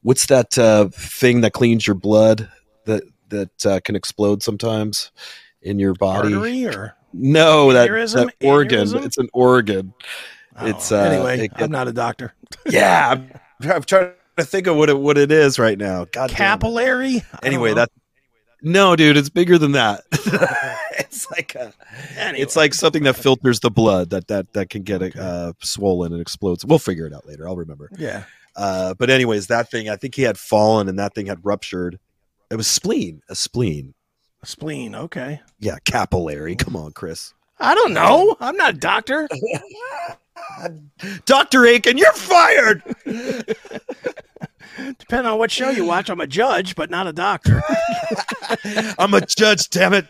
what's 0.02 0.26
that 0.26 0.56
uh, 0.56 0.88
thing 0.92 1.42
that 1.42 1.52
cleans 1.52 1.86
your 1.86 1.94
blood 1.94 2.48
that 2.86 3.02
that 3.28 3.66
uh, 3.66 3.80
can 3.84 3.96
explode 3.96 4.42
sometimes 4.42 5.12
in 5.60 5.78
your 5.78 5.94
body? 5.94 6.32
Artery 6.32 6.66
or 6.66 6.96
No, 7.12 7.72
that, 7.72 7.88
that 7.88 8.34
organ. 8.42 9.04
It's 9.04 9.18
an 9.18 9.28
organ. 9.32 9.92
Don't 10.58 10.68
It's, 10.68 10.90
uh, 10.92 10.98
anyway. 11.02 11.44
it- 11.46 11.52
I'm 11.56 11.70
not 11.70 11.88
a 11.88 11.92
doctor. 11.92 12.34
yeah, 12.66 13.10
I'm, 13.10 13.30
I'm 13.70 13.82
trying 13.82 14.12
to 14.38 14.44
think 14.44 14.66
of 14.66 14.76
what 14.76 14.88
it 14.90 14.98
what 14.98 15.18
it 15.18 15.30
is 15.32 15.58
right 15.58 15.78
now. 15.78 16.06
God. 16.12 16.30
Capillary. 16.30 17.22
Anyway, 17.42 17.74
that 17.74 17.90
no, 18.62 18.96
dude, 18.96 19.16
it's 19.16 19.28
bigger 19.28 19.58
than 19.58 19.72
that. 19.72 20.02
it's 20.98 21.30
like 21.30 21.54
a, 21.54 21.72
Anyway. 22.16 22.42
it's 22.42 22.56
like 22.56 22.74
something 22.74 23.04
that 23.04 23.14
filters 23.16 23.60
the 23.60 23.70
blood 23.70 24.10
that 24.10 24.28
that 24.28 24.52
that 24.54 24.70
can 24.70 24.82
get 24.82 25.16
uh, 25.16 25.52
swollen 25.62 26.12
and 26.12 26.20
explodes. 26.20 26.64
We'll 26.64 26.78
figure 26.78 27.06
it 27.06 27.12
out 27.12 27.26
later. 27.26 27.46
I'll 27.48 27.56
remember. 27.56 27.90
yeah. 27.96 28.24
Uh, 28.56 28.94
but 28.94 29.10
anyways, 29.10 29.48
that 29.48 29.70
thing, 29.70 29.90
I 29.90 29.96
think 29.96 30.14
he 30.14 30.22
had 30.22 30.38
fallen 30.38 30.88
and 30.88 30.98
that 30.98 31.14
thing 31.14 31.26
had 31.26 31.44
ruptured. 31.44 31.98
It 32.50 32.56
was 32.56 32.66
spleen, 32.66 33.20
a 33.28 33.34
spleen. 33.34 33.92
A 34.42 34.46
spleen. 34.46 34.94
Okay. 34.94 35.42
Yeah, 35.58 35.76
capillary. 35.84 36.56
Come 36.56 36.74
on, 36.74 36.92
Chris. 36.92 37.34
I 37.60 37.74
don't 37.74 37.92
know. 37.92 38.34
I'm 38.40 38.56
not 38.56 38.74
a 38.74 38.78
doctor. 38.78 39.28
Doctor 41.24 41.64
Akin, 41.66 41.98
you're 41.98 42.12
fired. 42.12 42.82
Depending 44.98 45.26
on 45.32 45.38
what 45.38 45.50
show 45.50 45.70
you 45.70 45.84
watch, 45.84 46.10
I'm 46.10 46.20
a 46.20 46.26
judge, 46.26 46.74
but 46.74 46.90
not 46.90 47.06
a 47.06 47.12
doctor. 47.12 47.62
I'm 48.98 49.14
a 49.14 49.20
judge, 49.24 49.70
damn 49.70 49.94
it. 49.94 50.06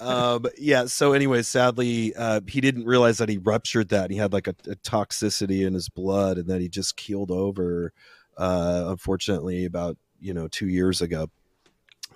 um 0.00 0.46
yeah 0.56 0.86
so 0.86 1.12
anyway 1.12 1.42
sadly 1.42 2.14
uh 2.14 2.40
he 2.46 2.60
didn't 2.62 2.86
realize 2.86 3.18
that 3.18 3.28
he 3.28 3.36
ruptured 3.36 3.88
that 3.90 4.08
he 4.10 4.16
had 4.16 4.32
like 4.32 4.46
a, 4.46 4.54
a 4.70 4.76
toxicity 4.76 5.66
in 5.66 5.74
his 5.74 5.90
blood 5.90 6.38
and 6.38 6.48
then 6.48 6.60
he 6.60 6.68
just 6.68 6.96
keeled 6.96 7.30
over 7.30 7.92
uh 8.38 8.84
unfortunately 8.86 9.66
about 9.66 9.98
you 10.20 10.32
know 10.32 10.48
two 10.48 10.68
years 10.68 11.02
ago 11.02 11.28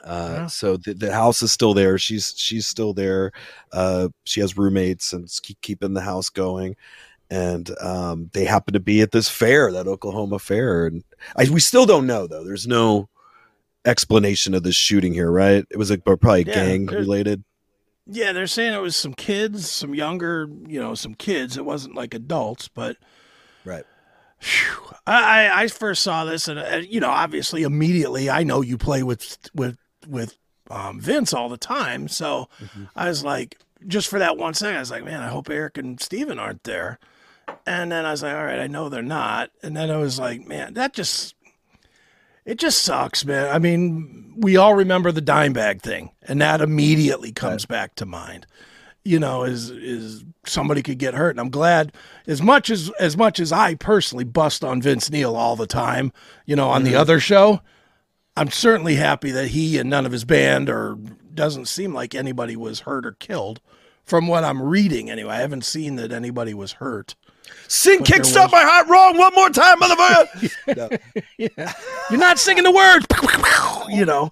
uh 0.04 0.28
Yeah. 0.34 0.46
so 0.46 0.76
the, 0.76 0.94
the 0.94 1.12
house 1.12 1.42
is 1.42 1.52
still 1.52 1.74
there. 1.74 1.98
She's 1.98 2.34
she's 2.36 2.66
still 2.66 2.92
there. 2.94 3.32
Uh 3.72 4.08
she 4.24 4.40
has 4.40 4.56
roommates 4.56 5.12
and 5.12 5.28
keep 5.42 5.60
keeping 5.60 5.94
the 5.94 6.00
house 6.02 6.28
going. 6.30 6.76
And 7.30 7.70
um 7.80 8.30
they 8.34 8.44
happen 8.44 8.74
to 8.74 8.80
be 8.80 9.02
at 9.02 9.12
this 9.12 9.28
fair 9.28 9.72
that 9.72 9.86
oklahoma 9.88 10.38
fair. 10.38 10.86
And 10.86 11.04
I, 11.36 11.48
we 11.50 11.60
still 11.60 11.86
don't 11.86 12.06
know 12.06 12.26
though. 12.26 12.44
There's 12.44 12.66
no 12.66 13.08
explanation 13.86 14.54
of 14.54 14.62
this 14.64 14.76
shooting 14.76 15.14
here 15.14 15.30
right? 15.30 15.64
It 15.70 15.76
was 15.78 15.90
like 15.90 16.04
probably 16.04 16.44
Yeah, 16.44 16.54
gang 16.54 16.86
related. 16.86 17.44
Yeah, 18.06 18.32
they're 18.32 18.46
saying 18.46 18.72
it 18.72 18.80
was 18.80 18.96
some 18.96 19.12
kids, 19.14 19.70
some 19.70 19.94
younger, 19.94 20.48
you 20.66 20.80
know, 20.80 20.94
some 20.94 21.14
kids. 21.14 21.56
It 21.58 21.64
wasn't 21.64 21.94
like 21.94 22.14
adults, 22.14 22.68
but 22.68 22.96
Right. 23.64 23.84
I 25.06 25.50
I 25.64 25.68
first 25.68 26.02
saw 26.02 26.24
this, 26.24 26.48
and 26.48 26.58
uh, 26.58 26.76
you 26.88 27.00
know, 27.00 27.10
obviously, 27.10 27.62
immediately, 27.62 28.30
I 28.30 28.44
know 28.44 28.60
you 28.62 28.78
play 28.78 29.02
with 29.02 29.38
with 29.54 29.76
with 30.06 30.36
um, 30.70 31.00
Vince 31.00 31.32
all 31.32 31.48
the 31.48 31.56
time, 31.56 32.08
so 32.08 32.48
Mhm. 32.60 32.88
I 32.94 33.08
was 33.08 33.24
like, 33.24 33.58
just 33.86 34.08
for 34.08 34.18
that 34.18 34.36
one 34.36 34.52
second, 34.54 34.76
I 34.76 34.80
was 34.80 34.90
like, 34.90 35.04
man, 35.04 35.22
I 35.22 35.28
hope 35.28 35.48
Erik 35.48 35.78
and 35.78 36.00
Steven 36.00 36.38
aren't 36.38 36.64
there. 36.64 36.98
And 37.66 37.90
then 37.90 38.04
I 38.04 38.10
was 38.10 38.22
like, 38.22 38.34
all 38.34 38.44
right, 38.44 38.58
I 38.60 38.66
know 38.66 38.88
they're 38.88 39.02
not. 39.02 39.50
And 39.62 39.74
then 39.76 39.90
I 39.90 39.96
was 39.96 40.18
like, 40.18 40.46
man, 40.46 40.74
that 40.74 40.92
just 40.92 41.34
it 42.44 42.58
just 42.58 42.82
sucks, 42.82 43.24
man. 43.24 43.48
I 43.54 43.58
mean, 43.58 44.34
we 44.38 44.56
all 44.56 44.74
remember 44.74 45.12
the 45.12 45.20
Dimebag 45.22 45.82
thing, 45.82 46.10
and 46.22 46.40
that 46.40 46.60
immediately 46.62 47.30
comes 47.32 47.66
back 47.66 47.94
to 47.96 48.06
mind. 48.06 48.46
You 49.04 49.18
know, 49.18 49.44
is 49.44 49.70
is 49.70 50.24
somebody 50.46 50.82
could 50.82 50.98
get 50.98 51.14
hurt, 51.14 51.30
and 51.30 51.40
I'm 51.40 51.50
glad 51.50 51.92
as 52.26 52.42
much 52.42 52.68
as 52.70 52.90
as 53.00 53.16
much 53.16 53.38
as 53.40 53.52
I 53.52 53.74
personally 53.74 54.24
bust 54.24 54.64
on 54.64 54.80
Vince 54.82 55.10
Neil 55.10 55.36
all 55.36 55.56
the 55.56 55.66
time. 55.66 56.12
You 56.46 56.56
know, 56.56 56.68
on 56.68 56.84
the 56.84 56.94
other 56.94 57.20
show, 57.20 57.60
I'm 58.38 58.50
certainly 58.50 58.94
happy 58.94 59.30
that 59.32 59.48
he 59.48 59.78
and 59.78 59.90
none 59.90 60.06
of 60.06 60.12
his 60.12 60.24
band 60.24 60.68
or 60.70 60.96
doesn't 61.34 61.66
seem 61.66 61.92
like 61.94 62.14
anybody 62.14 62.56
was 62.56 62.80
hurt 62.80 63.04
or 63.06 63.12
killed. 63.12 63.60
From 64.04 64.26
what 64.26 64.42
I'm 64.42 64.62
reading, 64.62 65.10
anyway, 65.10 65.34
I 65.34 65.40
haven't 65.40 65.64
seen 65.66 65.96
that 65.96 66.12
anybody 66.12 66.54
was 66.54 66.72
hurt. 66.72 67.14
Sing 67.66 67.98
But 67.98 68.08
Kickstart 68.08 68.44
was- 68.44 68.52
My 68.52 68.62
Heart 68.62 68.88
Wrong 68.88 69.18
one 69.18 69.34
more 69.34 69.50
time, 69.50 69.78
motherfucker. 69.80 70.98
Yeah. 71.38 71.72
You're 72.10 72.18
not 72.20 72.38
singing 72.38 72.64
the 72.64 72.70
words. 72.70 73.06
You 73.90 74.04
know, 74.06 74.30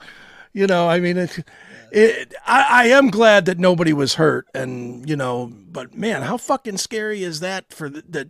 you 0.53 0.67
know. 0.67 0.89
I 0.89 0.99
mean, 1.01 1.17
it, 1.19 1.45
it. 1.93 2.35
I, 2.47 2.85
I 2.85 2.85
am 2.89 3.09
glad 3.11 3.45
that 3.47 3.59
nobody 3.59 3.93
was 3.93 4.15
hurt, 4.15 4.47
and 4.55 5.09
you 5.09 5.17
know, 5.17 5.53
but 5.71 5.95
man, 5.95 6.23
how 6.23 6.37
fucking 6.37 6.79
scary 6.79 7.23
is 7.23 7.41
that 7.41 7.73
for 7.73 7.89
the, 7.91 8.03
that? 8.09 8.29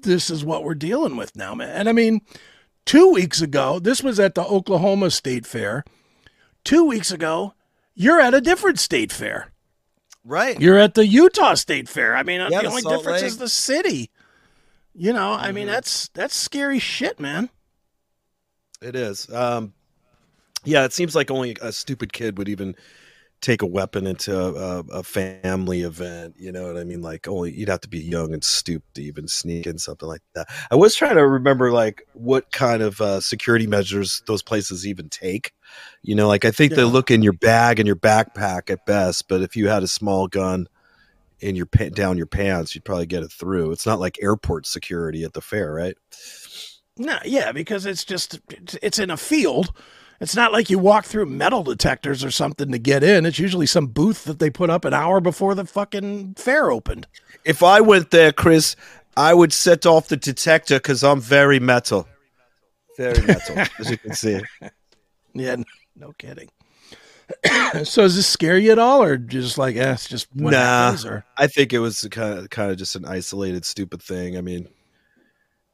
This 0.00 0.30
is 0.30 0.44
what 0.44 0.64
we're 0.64 0.74
dealing 0.74 1.16
with 1.16 1.36
now, 1.36 1.54
man. 1.54 1.68
And 1.70 1.88
I 1.88 1.92
mean, 1.92 2.22
two 2.84 3.10
weeks 3.12 3.40
ago, 3.40 3.78
this 3.78 4.02
was 4.02 4.18
at 4.20 4.34
the 4.34 4.44
Oklahoma 4.44 5.10
State 5.10 5.46
Fair. 5.46 5.84
Two 6.64 6.84
weeks 6.84 7.10
ago, 7.10 7.54
you're 7.94 8.20
at 8.20 8.34
a 8.34 8.40
different 8.40 8.78
state 8.78 9.12
fair. 9.12 9.50
Right. 10.24 10.60
You're 10.60 10.78
at 10.78 10.94
the 10.94 11.06
Utah 11.06 11.54
State 11.54 11.88
Fair. 11.88 12.14
I 12.14 12.22
mean, 12.22 12.40
Yeah, 12.40 12.48
the 12.48 12.62
the 12.62 12.68
only 12.68 12.82
Salt 12.82 12.98
difference 12.98 13.22
is 13.22 13.38
the 13.38 13.48
city. 13.48 14.10
You 14.94 15.12
know, 15.12 15.32
I 15.32 15.52
mean, 15.52 15.66
Mhm. 15.66 15.70
that's 15.72 16.08
that's 16.14 16.34
scary 16.36 16.78
shit, 16.78 17.18
man. 17.18 17.50
It 18.80 18.94
is. 18.94 19.28
Um, 19.32 19.72
yeah, 20.64 20.84
it 20.84 20.92
seems 20.92 21.14
like 21.14 21.30
only 21.30 21.56
a 21.60 21.72
stupid 21.72 22.12
kid 22.12 22.38
would 22.38 22.48
even 22.48 22.76
take 23.42 23.60
a 23.60 23.66
weapon 23.66 24.06
into 24.06 24.34
a, 24.34 24.78
a 24.92 25.02
family 25.02 25.82
event. 25.82 26.36
You 26.38 26.52
know 26.52 26.66
what 26.66 26.78
I 26.78 26.84
mean? 26.84 27.02
Like, 27.02 27.28
only 27.28 27.52
you'd 27.52 27.68
have 27.68 27.80
to 27.82 27.88
be 27.88 27.98
young 27.98 28.32
and 28.32 28.42
stupid 28.42 28.94
to 28.94 29.02
even 29.02 29.28
sneak 29.28 29.66
in 29.66 29.78
something 29.78 30.08
like 30.08 30.22
that. 30.34 30.48
I 30.70 30.76
was 30.76 30.94
trying 30.94 31.16
to 31.16 31.26
remember 31.26 31.72
like 31.72 32.06
what 32.14 32.50
kind 32.52 32.82
of 32.82 33.00
uh, 33.00 33.20
security 33.20 33.66
measures 33.66 34.22
those 34.26 34.42
places 34.42 34.86
even 34.86 35.08
take. 35.10 35.52
You 36.02 36.14
know, 36.14 36.28
like 36.28 36.44
I 36.44 36.50
think 36.50 36.72
they 36.72 36.84
look 36.84 37.10
in 37.10 37.22
your 37.22 37.32
bag 37.34 37.78
and 37.78 37.86
your 37.86 37.96
backpack 37.96 38.70
at 38.70 38.86
best, 38.86 39.28
but 39.28 39.42
if 39.42 39.56
you 39.56 39.68
had 39.68 39.82
a 39.82 39.88
small 39.88 40.28
gun 40.28 40.68
in 41.40 41.56
your 41.56 41.66
pa- 41.66 41.88
down 41.88 42.16
your 42.16 42.26
pants, 42.26 42.74
you'd 42.74 42.84
probably 42.84 43.06
get 43.06 43.22
it 43.22 43.32
through. 43.32 43.72
It's 43.72 43.86
not 43.86 44.00
like 44.00 44.22
airport 44.22 44.66
security 44.66 45.24
at 45.24 45.32
the 45.32 45.40
fair, 45.40 45.72
right? 45.72 45.96
No, 46.96 47.18
yeah, 47.24 47.52
because 47.52 47.86
it's 47.86 48.04
just 48.04 48.40
it's 48.82 48.98
in 48.98 49.10
a 49.10 49.16
field. 49.16 49.72
It's 50.22 50.36
not 50.36 50.52
like 50.52 50.70
you 50.70 50.78
walk 50.78 51.04
through 51.04 51.26
metal 51.26 51.64
detectors 51.64 52.22
or 52.22 52.30
something 52.30 52.70
to 52.70 52.78
get 52.78 53.02
in. 53.02 53.26
It's 53.26 53.40
usually 53.40 53.66
some 53.66 53.88
booth 53.88 54.22
that 54.24 54.38
they 54.38 54.50
put 54.50 54.70
up 54.70 54.84
an 54.84 54.94
hour 54.94 55.20
before 55.20 55.56
the 55.56 55.64
fucking 55.64 56.34
fair 56.34 56.70
opened. 56.70 57.08
If 57.44 57.64
I 57.64 57.80
went 57.80 58.12
there, 58.12 58.30
Chris, 58.30 58.76
I 59.16 59.34
would 59.34 59.52
set 59.52 59.84
off 59.84 60.06
the 60.06 60.16
detector 60.16 60.76
because 60.76 61.02
I'm 61.02 61.20
very 61.20 61.58
metal. 61.58 62.06
Very 62.96 63.20
metal, 63.26 63.64
as 63.80 63.90
you 63.90 63.98
can 63.98 64.14
see. 64.14 64.40
Yeah, 65.34 65.56
no 65.96 66.12
kidding. 66.18 66.50
so 67.82 68.02
does 68.02 68.14
this 68.14 68.26
scare 68.28 68.58
you 68.58 68.70
at 68.70 68.78
all, 68.78 69.02
or 69.02 69.16
just 69.16 69.58
like, 69.58 69.74
eh, 69.74 69.92
it's 69.92 70.08
just 70.08 70.28
what 70.36 70.52
Nah. 70.52 70.58
happens? 70.58 71.04
Or 71.04 71.24
I 71.36 71.48
think 71.48 71.72
it 71.72 71.80
was 71.80 72.06
kind 72.12 72.38
of, 72.38 72.50
kind 72.50 72.70
of 72.70 72.76
just 72.76 72.94
an 72.94 73.06
isolated, 73.06 73.64
stupid 73.64 74.00
thing. 74.00 74.36
I 74.36 74.40
mean, 74.40 74.68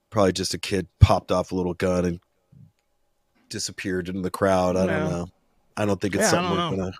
probably 0.08 0.32
just 0.32 0.54
a 0.54 0.58
kid 0.58 0.88
popped 1.00 1.30
off 1.30 1.52
a 1.52 1.54
little 1.54 1.74
gun 1.74 2.06
and 2.06 2.20
disappeared 3.48 4.08
in 4.08 4.22
the 4.22 4.30
crowd. 4.30 4.76
I 4.76 4.86
don't 4.86 5.10
know. 5.10 5.28
I 5.76 5.84
don't 5.86 6.00
think 6.00 6.14
it's 6.14 6.24
Yeah, 6.24 6.30
something 6.30 6.50
we're 6.52 6.76
gonna 6.76 6.92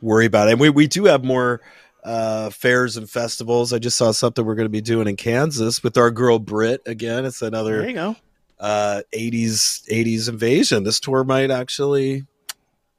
worry 0.00 0.26
about. 0.26 0.48
And 0.48 0.58
we 0.60 0.70
we 0.70 0.86
do 0.86 1.04
have 1.06 1.24
more 1.24 1.60
uh 2.04 2.50
fairs 2.50 2.96
and 2.96 3.08
festivals. 3.08 3.72
I 3.72 3.78
just 3.78 3.96
saw 3.96 4.12
something 4.12 4.44
we're 4.44 4.54
going 4.54 4.66
to 4.66 4.70
be 4.70 4.80
doing 4.82 5.08
in 5.08 5.16
Kansas 5.16 5.82
with 5.82 5.96
our 5.96 6.10
girl 6.10 6.38
Brit 6.38 6.82
again. 6.86 7.24
It's 7.24 7.40
another 7.42 7.78
there 7.80 7.88
you 7.88 7.94
go. 7.94 8.16
uh 8.60 9.02
80s 9.14 9.84
80s 9.90 10.28
invasion 10.28 10.84
this 10.84 11.00
tour 11.00 11.24
might 11.24 11.50
actually 11.50 12.26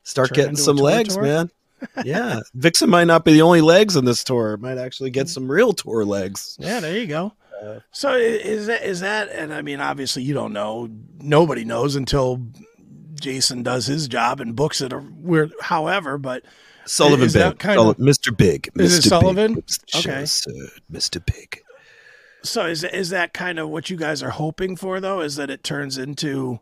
start 0.04 0.30
Turn 0.30 0.36
getting 0.36 0.56
some 0.56 0.78
legs 0.78 1.16
tour? 1.16 1.24
man 1.24 1.50
yeah 2.04 2.40
vixen 2.56 2.90
might 2.90 3.04
not 3.06 3.24
be 3.26 3.34
the 3.34 3.42
only 3.44 3.62
legs 3.62 3.96
in 3.96 4.06
this 4.06 4.24
tour 4.24 4.54
it 4.54 4.60
might 4.60 4.78
actually 4.78 5.12
get 5.12 5.30
some 5.30 5.50
real 5.52 5.72
tour 5.74 6.04
legs 6.06 6.58
Yeah, 6.60 6.80
there 6.80 6.98
you 6.98 7.06
go. 7.08 7.34
Uh, 7.64 7.80
So 7.92 8.16
is 8.16 8.66
that 8.68 8.84
is 8.84 9.00
that? 9.02 9.30
And 9.30 9.54
I 9.54 9.62
mean, 9.62 9.80
obviously, 9.82 10.24
you 10.24 10.34
don't 10.34 10.52
know. 10.52 10.90
Nobody 11.22 11.64
knows 11.64 11.96
until 11.96 12.42
Jason 13.16 13.64
does 13.64 13.88
his 13.88 14.08
job 14.08 14.40
and 14.42 14.56
books 14.56 14.82
it. 14.82 14.94
Or 14.94 15.02
where, 15.02 15.50
however, 15.62 16.18
but 16.18 16.44
sullivan 16.88 17.30
big 17.32 17.58
kind 17.58 17.80
of- 17.80 17.98
mr 17.98 18.36
big 18.36 18.70
Is 18.76 18.98
it 19.00 19.02
Mr. 19.02 19.04
Big 19.04 19.10
Sullivan? 19.10 19.52
Okay. 19.96 20.26
mr 20.92 21.26
big 21.26 21.62
So 22.44 22.68
is 22.68 22.84
is 22.84 23.10
that 23.10 23.34
kind 23.34 23.58
of 23.58 23.70
what 23.70 23.90
you 23.90 23.98
guys 23.98 24.22
are 24.22 24.30
hoping 24.30 24.76
for 24.76 25.00
though? 25.00 25.22
Is 25.22 25.36
that 25.38 25.50
it 25.50 25.64
turns 25.64 25.98
into 25.98 26.60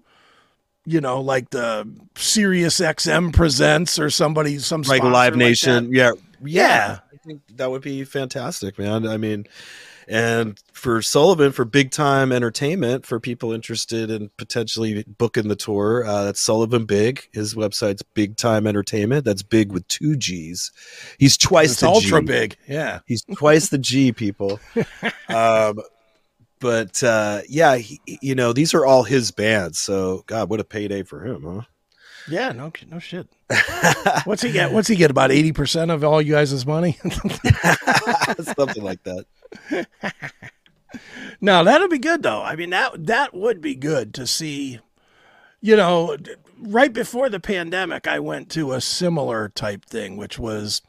you 0.86 1.00
know, 1.00 1.22
like 1.22 1.50
the 1.52 1.90
Sirius 2.16 2.80
XM 2.82 3.32
presents 3.34 3.98
or 4.00 4.10
somebody 4.10 4.60
some 4.60 4.82
like 4.82 5.02
Live 5.02 5.36
Nation. 5.36 5.86
that. 5.92 5.96
yeah, 5.96 6.12
yeah, 6.44 6.68
Yeah. 6.68 7.00
I 7.14 7.18
think 7.26 7.42
that 7.56 7.72
would 7.72 7.82
be 7.82 8.04
fantastic, 8.04 8.78
man. 8.78 9.08
I 9.08 9.16
mean, 9.16 9.46
and 10.08 10.60
for 10.74 11.02
Sullivan, 11.02 11.52
for 11.52 11.66
big 11.66 11.92
time 11.92 12.32
entertainment, 12.32 13.06
for 13.06 13.20
people 13.20 13.52
interested 13.52 14.10
in 14.10 14.30
potentially 14.38 15.04
booking 15.18 15.48
the 15.48 15.56
tour, 15.56 16.06
uh, 16.06 16.26
that's 16.26 16.40
Sullivan 16.40 16.86
Big. 16.86 17.28
His 17.32 17.56
website's 17.56 18.04
Big 18.14 18.38
Time 18.38 18.68
Entertainment. 18.68 19.26
That's 19.26 19.44
big 19.44 19.72
with 19.72 19.88
two 19.88 20.16
G's. 20.16 20.72
He's 21.18 21.38
twice 21.38 21.80
the 21.80 21.88
ultra 21.88 22.22
G. 22.22 22.26
big. 22.26 22.58
Yeah. 22.68 23.00
He's 23.06 23.24
twice 23.24 23.70
the 23.70 23.78
G, 23.78 24.12
people. 24.12 24.60
Um, 25.30 25.80
but 26.60 27.04
uh, 27.04 27.42
yeah, 27.50 27.76
he, 27.76 28.00
you 28.06 28.36
know, 28.36 28.54
these 28.54 28.74
are 28.74 28.86
all 28.86 29.04
his 29.04 29.32
bands. 29.32 29.80
So, 29.80 30.24
God, 30.28 30.50
what 30.50 30.62
a 30.62 30.64
payday 30.64 31.04
for 31.04 31.26
him, 31.26 31.44
huh? 31.44 31.62
Yeah, 32.28 32.54
no 32.54 32.72
no 32.90 33.00
shit. 33.00 33.28
What's 34.24 34.42
he 34.42 34.52
get? 34.52 34.72
What's 34.72 34.88
he 34.88 34.96
get? 34.96 35.12
About 35.12 35.32
eighty 35.32 35.52
percent 35.52 35.92
of 35.92 36.04
all 36.04 36.22
you 36.22 36.34
guys' 36.34 36.66
money? 36.66 36.98
Something 37.02 38.84
like 38.84 39.04
that. 39.04 39.26
no, 41.42 41.64
that'll 41.64 41.88
be 41.88 42.00
good 42.00 42.24
though. 42.24 42.42
I 42.42 42.56
mean 42.56 42.70
that 42.72 43.06
that 43.06 43.34
would 43.34 43.62
be 43.62 43.76
good 43.76 44.14
to 44.16 44.28
see. 44.28 44.80
You 45.62 45.78
know, 45.78 46.18
right 46.60 46.92
before 46.92 47.30
the 47.30 47.40
pandemic, 47.40 48.06
I 48.08 48.20
went 48.20 48.50
to 48.52 48.74
a 48.74 48.82
similar 48.82 49.50
type 49.50 49.86
thing, 49.86 50.18
which 50.18 50.38
was 50.38 50.82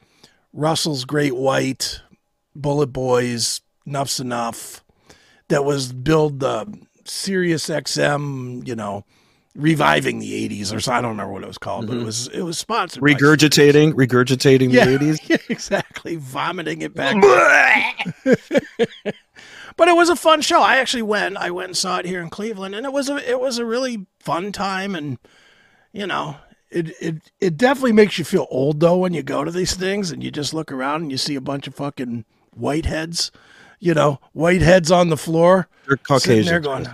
Russell's 0.53 1.05
Great 1.05 1.37
White, 1.37 2.01
Bullet 2.57 2.89
Boys, 2.89 3.61
Nuff's 3.87 4.19
Enough. 4.19 4.83
That 5.49 5.65
was 5.65 5.93
billed 5.93 6.41
the 6.41 6.67
Sirius 7.05 7.69
XM. 7.69 8.67
You 8.67 8.75
know. 8.75 9.05
Reviving 9.57 10.19
the 10.19 10.33
'80s, 10.49 10.73
or 10.75 10.81
so 10.81 10.93
I 10.93 11.01
don't 11.01 11.11
remember 11.13 11.33
what 11.33 11.45
it 11.45 11.47
was 11.47 11.59
called, 11.59 11.87
but 11.87 11.97
it 11.97 12.01
Mhm. 12.01 12.07
was 12.07 12.27
it 12.29 12.43
was 12.43 12.59
sponsored. 12.59 13.03
Regurgitating, 13.05 13.93
regurgitating 13.93 14.73
Yeah. 14.73 14.85
the 14.87 14.99
80s. 14.99 15.21
Yeah, 15.31 15.37
exactly. 15.49 16.17
Vomiting 16.17 16.83
it 16.83 16.93
back. 16.93 17.15
but 19.77 19.89
it 19.89 19.97
was 19.97 20.09
a 20.09 20.17
fun 20.17 20.41
show. 20.41 20.61
I 20.61 20.77
actually 20.79 21.03
went. 21.03 21.37
I 21.37 21.51
went 21.51 21.69
and 21.69 21.77
saw 21.77 21.99
it 21.99 22.05
here 22.07 22.21
in 22.21 22.31
Cleveland, 22.31 22.75
and 22.75 22.85
it 22.85 22.93
was 22.93 23.09
a 23.09 23.17
it 23.31 23.39
was 23.41 23.59
a 23.59 23.65
really 23.65 24.07
fun 24.21 24.51
time. 24.53 24.95
And 24.97 25.19
you 25.93 26.07
know, 26.07 26.37
it 26.71 26.91
it 27.01 27.17
it 27.41 27.57
definitely 27.57 27.93
makes 27.93 28.19
you 28.19 28.25
feel 28.25 28.47
old 28.51 28.81
though 28.81 28.97
when 28.99 29.15
you 29.15 29.23
go 29.23 29.45
to 29.45 29.51
these 29.53 29.75
things 29.75 30.11
and 30.11 30.23
you 30.23 30.31
just 30.33 30.53
look 30.55 30.73
around 30.73 31.03
and 31.03 31.11
you 31.13 31.19
see 31.19 31.37
a 31.37 31.41
bunch 31.41 31.67
of 31.67 31.75
fucking 31.77 32.25
whiteheads. 32.59 33.31
You 33.79 33.95
know, 33.95 34.19
whiteheads 34.35 34.91
on 34.95 35.11
the 35.11 35.17
floor, 35.17 35.69
They're 35.87 35.97
Caucasian. 35.97 36.47
there 36.47 36.61
going. 36.61 36.89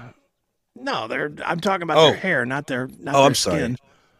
No, 0.81 1.07
they're. 1.09 1.33
I'm 1.45 1.61
talking 1.61 1.83
about 1.83 1.99
Oh. 1.99 2.11
their 2.11 2.16
hair, 2.16 2.47
not 2.47 2.66
their. 2.66 2.88
Not 2.99 3.14
Oh, 3.14 3.19
their 3.19 3.27
I'm 3.27 3.35
sorry. 3.35 3.59
skin. 3.59 3.77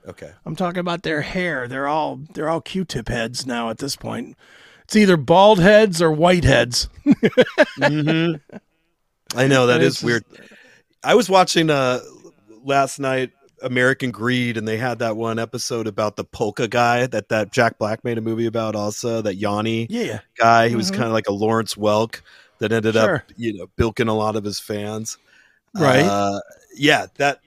Okay. 0.09 0.31
I'm 0.47 0.57
talking 0.57 0.81
about 0.81 1.03
their 1.03 1.23
hair. 1.23 1.69
They're 1.69 1.89
all 1.89 2.21
they're 2.35 2.49
all 2.49 2.61
Q-tip 2.61 3.09
heads 3.09 3.47
now 3.47 3.71
at 3.71 3.79
this 3.79 3.97
point. 3.97 4.37
It's 4.85 4.97
either 4.97 5.17
bald 5.17 5.61
heads 5.61 6.01
or 6.03 6.11
white 6.11 6.45
heads. 6.45 6.89
hmm 7.77 8.33
I 9.37 9.47
know 9.47 9.67
that 9.69 9.81
is 9.83 9.95
it's 9.95 10.03
weird. 10.03 10.25
I 11.05 11.15
was 11.15 11.29
watching 11.31 11.71
uh 11.71 12.01
last 12.65 12.99
night 12.99 13.31
American 13.63 14.11
Greed, 14.11 14.57
and 14.57 14.67
they 14.67 14.79
had 14.79 14.99
that 15.01 15.17
one 15.17 15.39
episode 15.39 15.87
about 15.87 16.17
the 16.17 16.25
polka 16.25 16.67
guy 16.67 17.07
that 17.07 17.29
that 17.29 17.53
Jack 17.53 17.79
Black 17.79 18.03
made 18.05 18.19
a 18.19 18.23
movie 18.23 18.47
about. 18.47 18.75
Also, 18.75 19.23
that 19.23 19.37
Yanni 19.37 19.87
Yeah, 19.91 20.21
guy. 20.37 20.69
He 20.69 20.77
was 20.77 20.91
Mhm. 20.91 20.95
kind 20.95 21.07
of 21.07 21.13
like 21.13 21.29
a 21.29 21.33
Lawrence 21.33 21.75
Welk 21.75 22.23
that 22.59 22.73
ended 22.73 22.95
Sure. 22.95 23.17
up, 23.17 23.23
you 23.37 23.57
know, 23.57 23.67
bilking 23.77 24.09
a 24.09 24.15
lot 24.15 24.35
of 24.37 24.45
his 24.45 24.59
fans. 24.61 25.19
Right. 25.75 26.05
Uh, 26.05 26.41
yeah. 26.77 27.07
That 27.17 27.41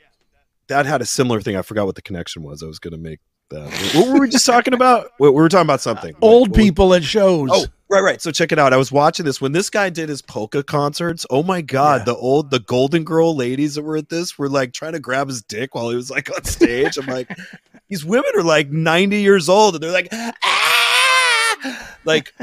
that 0.68 0.86
had 0.86 1.02
a 1.02 1.06
similar 1.06 1.42
thing. 1.42 1.56
I 1.56 1.62
forgot 1.62 1.86
what 1.86 1.96
the 1.96 2.02
connection 2.02 2.44
was. 2.44 2.64
I 2.64 2.68
was 2.68 2.80
going 2.80 2.94
to 2.94 2.98
make 3.00 3.20
that. 3.50 3.72
What 3.96 4.14
were 4.14 4.20
we 4.22 4.30
just 4.30 4.46
talking 4.46 4.74
about? 4.74 5.10
We 5.20 5.30
we 5.30 5.36
were 5.36 5.50
talking 5.50 5.68
about 5.68 5.82
something. 5.82 6.16
old 6.22 6.50
was- 6.50 6.58
people 6.58 6.94
at 6.94 7.04
shows. 7.04 7.50
Oh, 7.52 7.66
right, 7.90 8.02
right. 8.02 8.22
So 8.22 8.32
check 8.32 8.52
it 8.52 8.60
out. 8.60 8.74
I 8.74 8.78
was 8.78 8.92
watching 8.92 9.26
this 9.26 9.40
when 9.42 9.52
this 9.52 9.70
guy 9.70 9.90
did 9.90 10.10
his 10.10 10.22
polka 10.22 10.64
concerts. 10.64 11.26
Oh 11.30 11.44
my 11.44 11.62
god, 11.62 12.02
Yeah. 12.02 12.06
the 12.06 12.16
old 12.16 12.50
the 12.50 12.60
Golden 12.60 13.04
Girl 13.04 13.36
ladies 13.36 13.76
that 13.76 13.84
were 13.84 13.98
at 13.98 14.10
this 14.10 14.38
were 14.38 14.50
like 14.50 14.74
trying 14.74 14.94
to 14.94 15.00
grab 15.00 15.28
his 15.28 15.44
dick 15.44 15.76
while 15.76 15.90
he 15.90 15.96
was 15.96 16.10
like 16.10 16.34
on 16.36 16.44
stage. 16.46 16.98
I'm 16.98 17.06
like, 17.08 17.30
these 17.90 18.04
women 18.06 18.32
are 18.36 18.44
like 18.44 18.70
90 18.70 19.22
years 19.22 19.50
old 19.50 19.76
and 19.76 19.84
they're 19.84 19.92
like, 19.92 20.08
ah! 20.14 21.96
like 22.06 22.34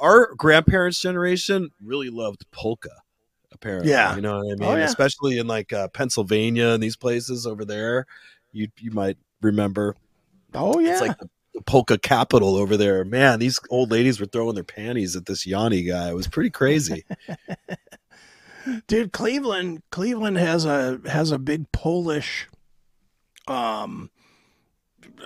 our 0.00 0.34
grandparents' 0.36 1.00
generation 1.00 1.70
really 1.82 2.10
loved 2.10 2.44
polka. 2.52 2.90
Apparently, 3.54 3.90
Yeah. 3.90 4.14
you 4.16 4.20
know 4.22 4.38
what 4.38 4.52
I 4.52 4.56
mean. 4.56 4.64
Oh, 4.64 4.76
yeah. 4.76 4.84
Especially 4.84 5.38
in 5.38 5.46
like 5.46 5.72
uh, 5.72 5.88
Pennsylvania 5.88 6.68
and 6.68 6.82
these 6.82 6.96
places 6.96 7.46
over 7.46 7.64
there, 7.64 8.06
you 8.52 8.68
you 8.78 8.90
might 8.90 9.16
remember 9.42 9.96
oh 10.54 10.78
yeah. 10.78 10.92
it's 10.92 11.00
like 11.00 11.18
the, 11.18 11.28
the 11.54 11.62
polka 11.62 11.98
capital 11.98 12.56
over 12.56 12.76
there. 12.76 13.04
Man, 13.04 13.38
these 13.38 13.58
old 13.70 13.90
ladies 13.90 14.20
were 14.20 14.26
throwing 14.26 14.54
their 14.54 14.64
panties 14.64 15.16
at 15.16 15.26
this 15.26 15.46
Yanni 15.46 15.82
guy. 15.82 16.10
It 16.10 16.14
was 16.14 16.26
pretty 16.28 16.50
crazy. 16.50 17.04
dude 18.86 19.12
cleveland 19.12 19.82
cleveland 19.90 20.38
has 20.38 20.64
a 20.64 20.98
has 21.06 21.30
a 21.30 21.38
big 21.38 21.70
polish 21.70 22.48
um 23.46 24.08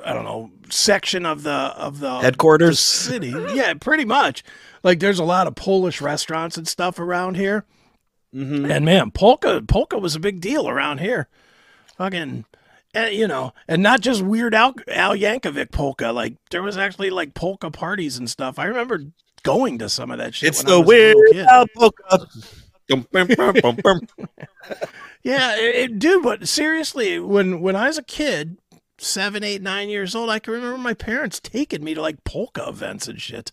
i 0.04 0.12
don't 0.12 0.24
know 0.24 0.50
section 0.70 1.24
of 1.24 1.44
the 1.44 1.50
of 1.52 2.00
the 2.00 2.08
the 2.16 2.18
Headquarters. 2.20 2.80
city 2.80 3.28
yeah 3.54 3.74
pretty 3.74 4.04
much 4.04 4.42
like 4.82 4.98
there's 4.98 5.20
a 5.20 5.24
lot 5.24 5.46
of 5.46 5.54
polish 5.54 6.00
restaurants 6.00 6.56
and 6.56 6.66
stuff 6.66 6.98
around 6.98 7.36
here 7.36 7.64
Mhm. 8.34 8.70
and 8.70 8.84
man 8.84 9.10
polka 9.10 9.62
polka 9.66 9.98
was 9.98 10.14
a 10.14 10.20
big 10.20 10.40
deal 10.40 10.68
around 10.68 10.98
here 10.98 11.28
fucking 11.96 12.44
and 12.94 13.14
you 13.14 13.26
know 13.26 13.52
and 13.66 13.82
not 13.82 14.00
just 14.00 14.20
weird 14.22 14.54
al, 14.54 14.74
al 14.88 15.14
yankovic 15.16 15.70
polka 15.70 16.12
like 16.12 16.34
there 16.50 16.62
was 16.62 16.76
actually 16.76 17.08
like 17.10 17.32
polka 17.34 17.70
parties 17.70 18.18
and 18.18 18.28
stuff 18.28 18.58
i 18.58 18.64
remember 18.66 19.00
going 19.44 19.78
to 19.78 19.88
some 19.88 20.10
of 20.10 20.18
that 20.18 20.34
shit 20.34 20.48
It's 20.50 20.62
the 20.62 20.80
weird. 20.80 21.16
Al 21.48 21.66
polka. 21.74 22.26
Yeah, 25.22 25.56
it, 25.56 25.74
it- 25.74 25.98
dude. 25.98 26.22
But 26.22 26.48
seriously, 26.48 27.18
when 27.18 27.60
when 27.60 27.76
I 27.76 27.88
was 27.88 27.98
a 27.98 28.02
kid, 28.02 28.56
seven, 28.98 29.42
eight, 29.44 29.60
nine 29.62 29.88
years 29.88 30.14
old, 30.14 30.30
I 30.30 30.38
can 30.38 30.52
remember 30.54 30.78
my 30.78 30.94
parents 30.94 31.40
taking 31.40 31.82
me 31.84 31.94
to 31.94 32.00
like 32.02 32.24
polka 32.24 32.66
events 32.68 33.08
and 33.08 33.20
shit, 33.20 33.52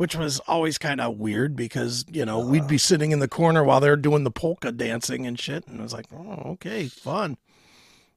which 0.00 0.16
was 0.16 0.40
always 0.48 0.78
kind 0.78 0.98
of 0.98 1.18
weird 1.18 1.54
because 1.54 2.06
you 2.10 2.24
know 2.24 2.38
we'd 2.38 2.66
be 2.66 2.78
sitting 2.78 3.10
in 3.10 3.18
the 3.18 3.28
corner 3.28 3.62
while 3.62 3.80
they're 3.80 3.96
doing 3.96 4.24
the 4.24 4.30
polka 4.30 4.72
dancing 4.72 5.26
and 5.26 5.38
shit, 5.38 5.66
and 5.66 5.78
I 5.78 5.82
was 5.82 5.92
like, 5.92 6.06
oh, 6.10 6.52
okay, 6.52 6.86
fun. 6.86 7.36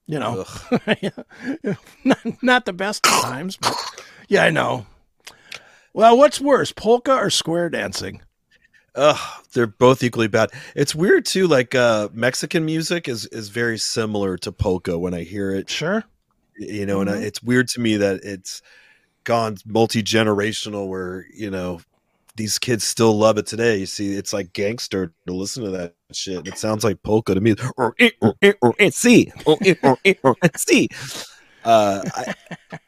You 0.05 0.19
know, 0.19 0.45
not, 2.05 2.19
not 2.41 2.65
the 2.65 2.71
best 2.71 3.05
of 3.05 3.11
times, 3.23 3.57
but 3.57 3.75
yeah, 4.29 4.45
I 4.45 4.49
know. 4.49 4.85
Well, 5.93 6.17
what's 6.17 6.39
worse, 6.39 6.71
polka 6.71 7.13
or 7.13 7.29
square 7.29 7.69
dancing? 7.69 8.21
Ugh, 8.95 9.19
they're 9.51 9.67
both 9.67 10.03
equally 10.03 10.27
bad. 10.29 10.51
It's 10.77 10.95
weird 10.95 11.25
too. 11.25 11.47
Like 11.47 11.75
uh, 11.75 12.07
Mexican 12.13 12.63
music 12.63 13.09
is 13.09 13.25
is 13.25 13.49
very 13.49 13.77
similar 13.77 14.37
to 14.37 14.53
polka 14.53 14.97
when 14.97 15.13
I 15.13 15.23
hear 15.23 15.51
it. 15.53 15.69
Sure. 15.69 16.05
You 16.57 16.85
know, 16.85 17.01
and 17.01 17.09
I, 17.09 17.15
Mhm. 17.17 17.23
it's 17.23 17.43
weird 17.43 17.67
to 17.69 17.81
me 17.81 17.97
that 17.97 18.21
it's 18.23 18.61
gone 19.23 19.57
multi 19.65 20.03
generational. 20.03 20.87
Where 20.87 21.25
you 21.33 21.49
know 21.49 21.81
these 22.35 22.57
kids 22.57 22.83
still 22.83 23.17
love 23.17 23.37
it 23.37 23.45
today. 23.45 23.77
You 23.77 23.85
see, 23.85 24.13
it's 24.13 24.33
like 24.33 24.53
gangster 24.53 25.13
to 25.27 25.33
listen 25.33 25.63
to 25.63 25.71
that 25.71 25.95
shit. 26.11 26.47
It 26.47 26.57
sounds 26.57 26.83
like 26.83 27.01
polka 27.03 27.35
to 27.35 27.41
me. 27.41 27.55
Or 27.77 27.95
eh, 27.99 28.11
or 28.21 28.35
eh, 28.41 28.53
or 28.61 28.75
eh, 28.79 28.89
see, 28.89 29.31
or 29.45 29.57
see. 30.55 30.89
Uh, 31.63 32.03
I, 32.15 32.33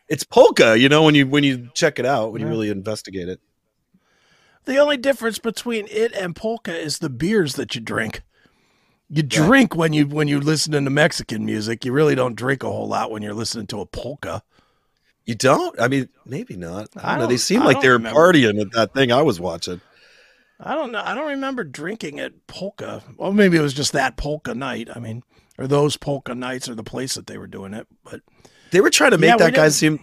it's 0.10 0.24
polka. 0.24 0.78
You 0.78 0.90
know, 0.90 1.04
when 1.04 1.16
you 1.16 1.28
when 1.28 1.44
you 1.44 1.70
check 1.74 2.00
it 2.00 2.06
out, 2.06 2.32
when 2.32 2.42
you 2.42 2.48
really 2.48 2.70
investigate 2.70 3.30
it. 3.30 3.40
The 4.66 4.78
only 4.78 4.98
difference 4.98 5.38
between 5.38 5.88
it 5.92 6.12
and 6.14 6.36
polka 6.36 6.76
is 6.76 7.00
the 7.00 7.10
beers 7.10 7.54
that 7.54 7.76
you 7.76 7.82
drink. 7.82 8.24
You 9.10 9.22
Yeah. 9.22 9.46
drink 9.46 9.76
when 9.76 9.94
you 9.94 10.08
when 10.08 10.28
you 10.28 10.40
listen 10.40 10.72
to 10.74 10.90
Mexican 10.90 11.46
music. 11.46 11.86
You 11.86 11.92
really 11.92 12.16
don't 12.16 12.36
drink 12.36 12.64
a 12.64 12.68
whole 12.68 12.88
lot 12.88 13.12
when 13.12 13.22
you're 13.22 13.36
listening 13.36 13.68
to 13.68 13.82
a 13.82 13.86
polka. 13.86 14.42
You 15.26 15.36
don't? 15.36 15.80
I 15.82 15.88
mean, 15.88 16.10
maybe 16.26 16.56
not. 16.56 16.90
I 16.96 17.08
I 17.08 17.12
don't 17.14 17.22
know. 17.22 17.28
They 17.28 17.38
seem 17.38 17.64
like 17.64 17.82
they 17.82 17.88
were 17.88 17.96
remember. 17.96 18.20
partying 18.20 18.62
at 18.62 18.72
that 18.74 18.94
thing 18.94 19.12
I 19.12 19.22
was 19.24 19.40
watching. 19.40 19.82
I 20.60 20.76
don't 20.76 20.92
know. 20.92 21.02
I 21.04 21.16
don't 21.16 21.28
remember 21.28 21.64
drinking 21.64 22.20
at 22.20 22.48
polka. 22.48 23.04
Well, 23.18 23.34
maybe 23.34 23.58
it 23.58 23.62
was 23.62 23.74
just 23.74 23.92
that 23.94 24.18
polka 24.18 24.54
night. 24.54 24.88
I 24.96 25.00
mean, 25.00 25.24
or 25.58 25.68
those 25.68 25.98
polka 25.98 26.36
nights 26.36 26.70
or 26.70 26.76
the 26.76 26.84
place 26.84 27.16
that 27.16 27.28
they 27.28 27.38
were 27.38 27.48
doing 27.48 27.74
it. 27.74 27.88
But 28.04 28.22
They 28.72 28.82
were 28.82 28.90
trying 28.92 29.12
to 29.12 29.18
make 29.18 29.30
Yeah, 29.32 29.38
that 29.38 29.54
guy 29.56 29.70
seem. 29.70 30.00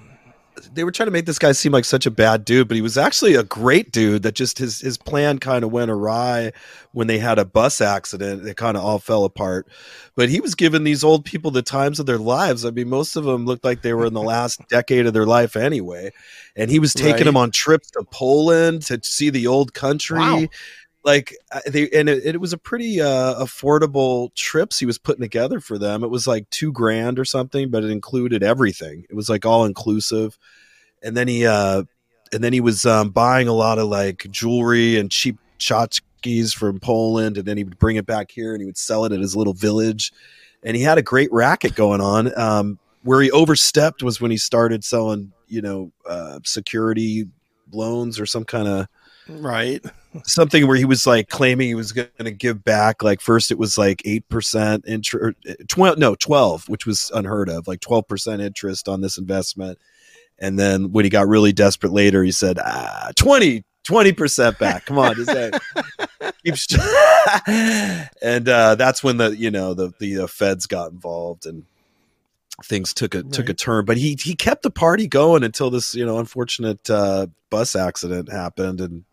They 0.74 0.84
were 0.84 0.90
trying 0.92 1.06
to 1.06 1.10
make 1.12 1.26
this 1.26 1.38
guy 1.38 1.52
seem 1.52 1.72
like 1.72 1.84
such 1.84 2.04
a 2.06 2.10
bad 2.10 2.44
dude, 2.44 2.68
but 2.68 2.74
he 2.74 2.82
was 2.82 2.98
actually 2.98 3.34
a 3.34 3.42
great 3.42 3.90
dude. 3.90 4.22
That 4.22 4.34
just 4.34 4.58
his 4.58 4.80
his 4.80 4.96
plan 4.98 5.38
kind 5.38 5.64
of 5.64 5.72
went 5.72 5.90
awry 5.90 6.52
when 6.92 7.06
they 7.06 7.18
had 7.18 7.38
a 7.38 7.44
bus 7.44 7.80
accident. 7.80 8.46
It 8.46 8.56
kind 8.56 8.76
of 8.76 8.84
all 8.84 8.98
fell 8.98 9.24
apart. 9.24 9.66
But 10.14 10.28
he 10.28 10.40
was 10.40 10.54
giving 10.54 10.84
these 10.84 11.02
old 11.02 11.24
people 11.24 11.50
the 11.50 11.62
times 11.62 11.98
of 11.98 12.06
their 12.06 12.18
lives. 12.18 12.64
I 12.66 12.70
mean, 12.70 12.88
most 12.90 13.16
of 13.16 13.24
them 13.24 13.46
looked 13.46 13.64
like 13.64 13.80
they 13.82 13.94
were 13.94 14.04
in 14.06 14.12
the 14.14 14.22
last 14.22 14.60
decade 14.68 15.06
of 15.06 15.14
their 15.14 15.26
life 15.26 15.56
anyway. 15.56 16.10
And 16.54 16.70
he 16.70 16.78
was 16.78 16.92
taking 16.92 17.12
Right. 17.12 17.24
them 17.24 17.36
on 17.36 17.50
trips 17.50 17.90
to 17.92 18.04
Poland 18.10 18.82
to 18.82 19.00
see 19.02 19.30
the 19.30 19.46
old 19.46 19.72
country. 19.72 20.18
Wow. 20.18 20.44
Like 21.04 21.36
they 21.66 21.88
and 21.90 22.08
it, 22.08 22.24
it 22.24 22.40
was 22.40 22.52
a 22.52 22.58
pretty 22.58 23.00
uh 23.00 23.34
affordable 23.42 24.32
trips 24.34 24.78
he 24.78 24.86
was 24.86 24.98
putting 24.98 25.22
together 25.22 25.60
for 25.60 25.78
them. 25.78 26.04
It 26.04 26.10
was 26.10 26.26
like 26.26 26.48
two 26.50 26.72
grand 26.72 27.18
or 27.18 27.24
something 27.24 27.70
but 27.70 27.84
it 27.84 27.90
included 27.90 28.42
everything. 28.42 29.04
It 29.10 29.16
was 29.16 29.28
like 29.28 29.44
all 29.44 29.64
inclusive. 29.64 30.38
And 31.02 31.16
then 31.16 31.28
he 31.28 31.46
uh 31.46 31.84
and 32.32 32.42
then 32.42 32.52
he 32.52 32.60
was 32.60 32.86
um 32.86 33.10
buying 33.10 33.48
a 33.48 33.52
lot 33.52 33.78
of 33.78 33.88
like 33.88 34.26
jewelry 34.30 34.98
and 34.98 35.10
cheap 35.10 35.38
tchotchkes 35.58 36.54
from 36.54 36.78
poland 36.80 37.36
and 37.36 37.46
then 37.46 37.56
he 37.56 37.64
would 37.64 37.78
bring 37.78 37.96
it 37.96 38.06
back 38.06 38.30
here 38.30 38.52
and 38.52 38.60
he 38.60 38.66
would 38.66 38.78
sell 38.78 39.04
it 39.04 39.12
at 39.12 39.20
his 39.20 39.34
little 39.36 39.54
village. 39.54 40.12
And 40.62 40.76
he 40.76 40.82
had 40.82 40.98
a 40.98 41.02
great 41.02 41.32
racket 41.32 41.74
going 41.74 42.00
on. 42.00 42.36
Um 42.38 42.78
where 43.02 43.20
he 43.20 43.32
overstepped 43.32 44.04
was 44.04 44.20
when 44.20 44.30
he 44.30 44.36
started 44.36 44.84
selling 44.84 45.32
you 45.48 45.62
know 45.62 45.90
uh 46.08 46.38
security 46.44 47.26
loans 47.72 48.20
or 48.20 48.26
some 48.26 48.44
kind 48.44 48.68
of 48.68 48.86
Right. 49.28 49.84
Something 50.24 50.66
where 50.66 50.76
he 50.76 50.84
was 50.84 51.06
like 51.06 51.28
claiming 51.28 51.68
he 51.68 51.74
was 51.74 51.92
going 51.92 52.08
to 52.18 52.30
give 52.30 52.62
back 52.64 53.02
like 53.02 53.20
first 53.20 53.50
it 53.50 53.58
was 53.58 53.78
like 53.78 54.02
8% 54.02 54.86
interest 54.86 55.36
12 55.68 55.98
no 55.98 56.14
12 56.14 56.68
which 56.68 56.86
was 56.86 57.10
unheard 57.14 57.48
of 57.48 57.66
like 57.66 57.80
12% 57.80 58.40
interest 58.40 58.88
on 58.88 59.00
this 59.00 59.18
investment. 59.18 59.78
And 60.38 60.58
then 60.58 60.92
when 60.92 61.04
he 61.04 61.10
got 61.10 61.28
really 61.28 61.52
desperate 61.52 61.92
later 61.92 62.22
he 62.22 62.32
said 62.32 62.58
ah 62.58 63.10
20 63.16 63.64
20% 63.84 64.58
back. 64.58 64.86
Come 64.86 64.98
on 64.98 65.16
just 65.16 65.30
say, 65.30 65.50
and 68.22 68.48
uh 68.48 68.74
that's 68.76 69.02
when 69.02 69.16
the 69.16 69.36
you 69.36 69.50
know 69.50 69.74
the 69.74 69.92
the 69.98 70.20
uh, 70.20 70.26
feds 70.26 70.66
got 70.66 70.92
involved 70.92 71.46
and 71.46 71.64
things 72.64 72.94
took 72.94 73.14
a 73.14 73.22
took 73.24 73.48
a 73.48 73.54
turn. 73.54 73.84
But 73.84 73.96
he 73.96 74.16
he 74.20 74.34
kept 74.34 74.62
the 74.62 74.70
party 74.70 75.08
going 75.08 75.42
until 75.42 75.70
this 75.70 75.94
you 75.94 76.04
know 76.04 76.18
unfortunate 76.18 76.88
uh 76.90 77.26
bus 77.50 77.74
accident 77.74 78.30
happened 78.30 78.80
and 78.80 79.04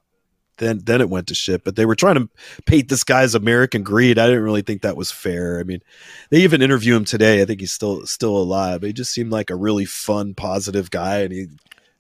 then 0.60 0.80
then 0.84 1.02
it 1.02 1.10
went 1.10 1.28
to 1.28 1.34
shit 1.34 1.64
but 1.64 1.76
they 1.76 1.86
were 1.86 1.96
trying 1.96 2.16
to 2.16 2.30
paint 2.66 2.88
this 2.90 3.04
guy's 3.04 3.34
american 3.36 3.82
greed 3.84 4.20
i 4.20 4.28
didn't 4.28 4.44
really 4.44 4.62
think 4.62 4.82
that 4.84 4.96
was 4.96 5.12
fair 5.12 5.60
i 5.60 5.64
mean 5.64 5.82
they 6.30 6.42
even 6.42 6.62
interview 6.62 6.96
him 6.96 7.04
today 7.06 7.42
i 7.42 7.46
think 7.46 7.60
he's 7.60 7.72
still 7.72 8.06
still 8.06 8.38
alive 8.38 8.84
he 8.84 8.94
just 8.94 9.12
seemed 9.12 9.32
like 9.32 9.50
a 9.50 9.56
really 9.56 9.86
fun 9.86 10.34
positive 10.36 10.92
guy 10.92 11.20
and 11.20 11.34
he 11.34 11.48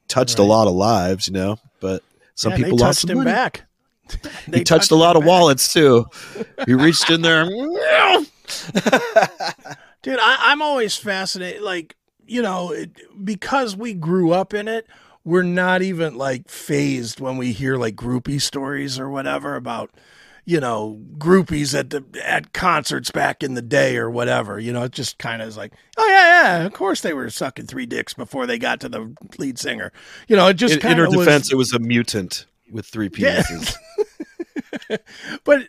touched 0.08 0.38
a 0.40 0.44
lot 0.44 0.68
of 0.68 0.74
lives 0.74 1.28
you 1.28 1.34
know 1.34 1.58
but 1.80 2.04
some 2.36 2.52
Yeah, 2.52 2.58
people 2.58 2.78
lost 2.78 3.02
touched 3.02 3.10
him 3.12 3.18
money. 3.20 3.32
back. 3.32 3.66
he 4.12 4.18
They 4.52 4.64
touched 4.64 4.92
a 4.92 4.96
lot 4.96 5.16
of 5.16 5.22
back. 5.24 5.28
wallets 5.30 5.74
too 5.74 6.06
he 6.66 6.74
reached 6.74 7.10
in 7.10 7.22
there 7.22 7.46
Dude, 10.02 10.18
I, 10.20 10.38
I'm 10.52 10.62
always 10.62 10.96
fascinated. 10.96 11.62
Like, 11.62 11.96
you 12.26 12.42
know, 12.42 12.72
it, 12.72 12.92
because 13.26 13.76
we 13.76 13.94
grew 13.94 14.32
up 14.32 14.54
in 14.54 14.68
it, 14.68 14.88
we're 15.30 15.44
not 15.44 15.82
even 15.84 16.16
like 16.18 16.50
phased 16.50 17.20
when 17.20 17.38
we 17.38 17.54
hear 17.54 17.78
like 17.78 17.96
groupie 17.96 18.42
stories 18.42 19.00
or 19.00 19.10
whatever 19.10 19.56
about, 19.56 19.92
you 20.46 20.60
know, 20.60 21.00
groupies 21.18 21.78
at 21.78 21.92
the 21.92 22.04
at 22.26 22.54
concerts 22.54 23.12
back 23.12 23.44
in 23.44 23.54
the 23.54 23.62
day 23.62 23.98
or 23.98 24.10
whatever. 24.10 24.60
You 24.60 24.74
know, 24.74 24.84
it 24.84 24.92
just 24.92 25.20
kind 25.20 25.42
of 25.42 25.48
is 25.48 25.58
like, 25.58 25.74
oh 25.98 26.08
yeah, 26.08 26.58
yeah, 26.60 26.66
of 26.66 26.74
course 26.74 27.02
they 27.02 27.14
were 27.14 27.30
sucking 27.30 27.68
three 27.68 27.86
dicks 27.86 28.14
before 28.16 28.48
they 28.48 28.58
got 28.58 28.80
to 28.82 28.90
the 28.90 29.16
lead 29.38 29.60
singer. 29.60 29.92
You 30.28 30.36
know, 30.36 30.48
it 30.48 30.56
just 30.56 30.74
in, 30.74 30.82
in 30.82 30.82
kind 30.82 31.00
her 31.00 31.08
of 31.08 31.14
was. 31.14 31.28
defense 31.28 31.52
it 31.52 31.56
was 31.56 31.74
a 31.74 31.80
mutant 31.80 32.46
with 32.72 32.88
three 32.88 33.10
Yeah. 33.16 33.44
penises 33.44 33.76
But 35.44 35.68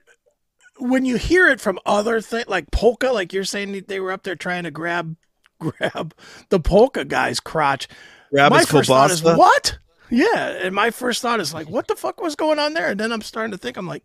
when 0.78 1.04
you 1.04 1.16
hear 1.16 1.48
it 1.48 1.60
from 1.60 1.78
other 1.86 2.20
things 2.20 2.48
like 2.48 2.70
polka, 2.70 3.10
like 3.12 3.32
you're 3.32 3.44
saying 3.44 3.84
they 3.88 4.00
were 4.00 4.12
up 4.12 4.22
there 4.22 4.36
trying 4.36 4.64
to 4.64 4.70
grab 4.70 5.16
grab 5.60 6.14
the 6.48 6.60
polka 6.60 7.04
guy's 7.04 7.40
crotch. 7.40 7.88
Grab 8.30 8.52
my 8.52 8.64
first 8.64 8.88
thought 8.88 9.10
is 9.10 9.22
what? 9.22 9.78
Yeah, 10.10 10.48
and 10.62 10.74
my 10.74 10.90
first 10.90 11.22
thought 11.22 11.40
is 11.40 11.54
like, 11.54 11.68
what 11.68 11.86
the 11.88 11.94
fuck 11.96 12.20
was 12.20 12.34
going 12.34 12.58
on 12.58 12.74
there? 12.74 12.90
And 12.90 12.98
then 13.00 13.12
I'm 13.12 13.22
starting 13.22 13.52
to 13.52 13.58
think, 13.58 13.76
I'm 13.76 13.86
like, 13.86 14.04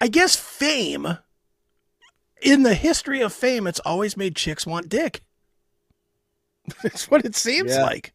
I 0.00 0.08
guess 0.08 0.36
fame. 0.36 1.18
In 2.42 2.62
the 2.62 2.74
history 2.74 3.20
of 3.20 3.32
fame, 3.32 3.66
it's 3.66 3.80
always 3.80 4.16
made 4.16 4.34
chicks 4.36 4.66
want 4.66 4.88
dick. 4.88 5.22
It's 6.84 7.10
what 7.10 7.24
it 7.24 7.34
seems 7.34 7.72
Yeah. 7.72 7.82
like. 7.82 8.12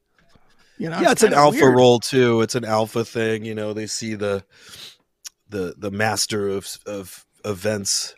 You 0.77 0.89
know, 0.89 0.99
yeah, 0.99 1.11
it's 1.11 1.23
an 1.23 1.33
alpha 1.33 1.57
weird. 1.61 1.75
role 1.75 1.99
too. 1.99 2.41
It's 2.41 2.55
an 2.55 2.65
alpha 2.65 3.05
thing. 3.05 3.45
You 3.45 3.55
know, 3.55 3.71
they 3.73 3.87
see 3.87 4.13
the 4.15 4.43
the 5.49 5.73
the 5.77 5.91
master 5.91 6.49
of 6.49 6.77
of 6.85 7.25
events. 7.45 8.13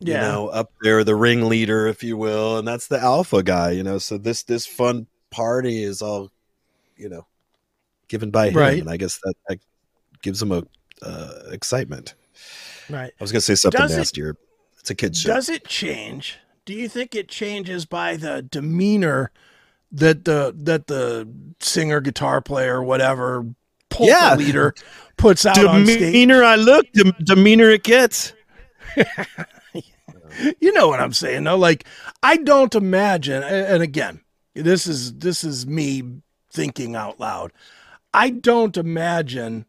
Yeah. 0.00 0.14
You 0.14 0.32
know, 0.32 0.48
up 0.48 0.70
there, 0.82 1.04
the 1.04 1.14
ringleader, 1.14 1.86
if 1.86 2.02
you 2.02 2.16
will, 2.16 2.58
and 2.58 2.66
that's 2.66 2.88
the 2.88 2.98
alpha 3.00 3.42
guy. 3.44 3.70
You 3.70 3.82
know, 3.84 3.98
so 3.98 4.18
this 4.18 4.42
this 4.42 4.66
fun 4.66 5.06
party 5.34 5.82
is 5.82 6.00
all, 6.00 6.30
you 6.96 7.08
know, 7.08 7.26
given 8.08 8.30
by 8.30 8.48
him, 8.48 8.56
Right. 8.56 8.80
and 8.80 8.88
I 8.90 8.96
guess 8.96 9.18
that, 9.24 9.34
that 9.48 9.58
gives 10.22 10.40
him 10.40 10.52
a 10.52 10.62
uh, 11.02 11.32
excitement. 11.50 12.14
Right. 12.88 13.12
I 13.18 13.22
was 13.22 13.32
gonna 13.32 13.40
say 13.40 13.54
something 13.56 13.80
Does 13.80 13.92
it- 13.94 13.98
nastier. 13.98 14.36
It's 14.78 14.90
a 14.90 14.94
kid's 14.94 15.20
show. 15.20 15.34
Does 15.34 15.48
it 15.48 15.66
change? 15.66 16.38
Do 16.66 16.72
you 16.74 16.88
think 16.88 17.14
it 17.14 17.28
changes 17.28 17.86
by 17.86 18.16
the 18.16 18.42
demeanor 18.42 19.30
that 19.92 20.24
the 20.24 20.54
that 20.62 20.86
the 20.88 21.26
singer, 21.60 22.00
guitar 22.00 22.40
player, 22.42 22.82
whatever 22.82 23.46
polka 23.90 24.10
Yeah. 24.12 24.34
leader 24.36 24.74
puts 25.16 25.46
out 25.46 25.64
on 25.64 25.86
stage? 25.86 25.98
Demeanor 26.00 26.44
I 26.44 26.56
look, 26.56 26.90
dem- 26.92 27.16
demeanor 27.22 27.70
it 27.70 27.82
gets. 27.82 28.32
You 30.60 30.72
know 30.72 30.88
what 30.88 30.98
I'm 30.98 31.12
saying, 31.12 31.44
though. 31.44 31.56
Like 31.56 31.84
I 32.22 32.36
don't 32.38 32.74
imagine. 32.74 33.42
And 33.44 33.82
again, 33.84 34.20
this 34.54 34.86
is 34.86 35.14
this 35.14 35.44
is 35.44 35.66
me 35.66 36.02
thinking 36.50 36.94
out 36.94 37.18
loud. 37.18 37.52
I 38.12 38.30
don't 38.30 38.76
imagine 38.76 39.66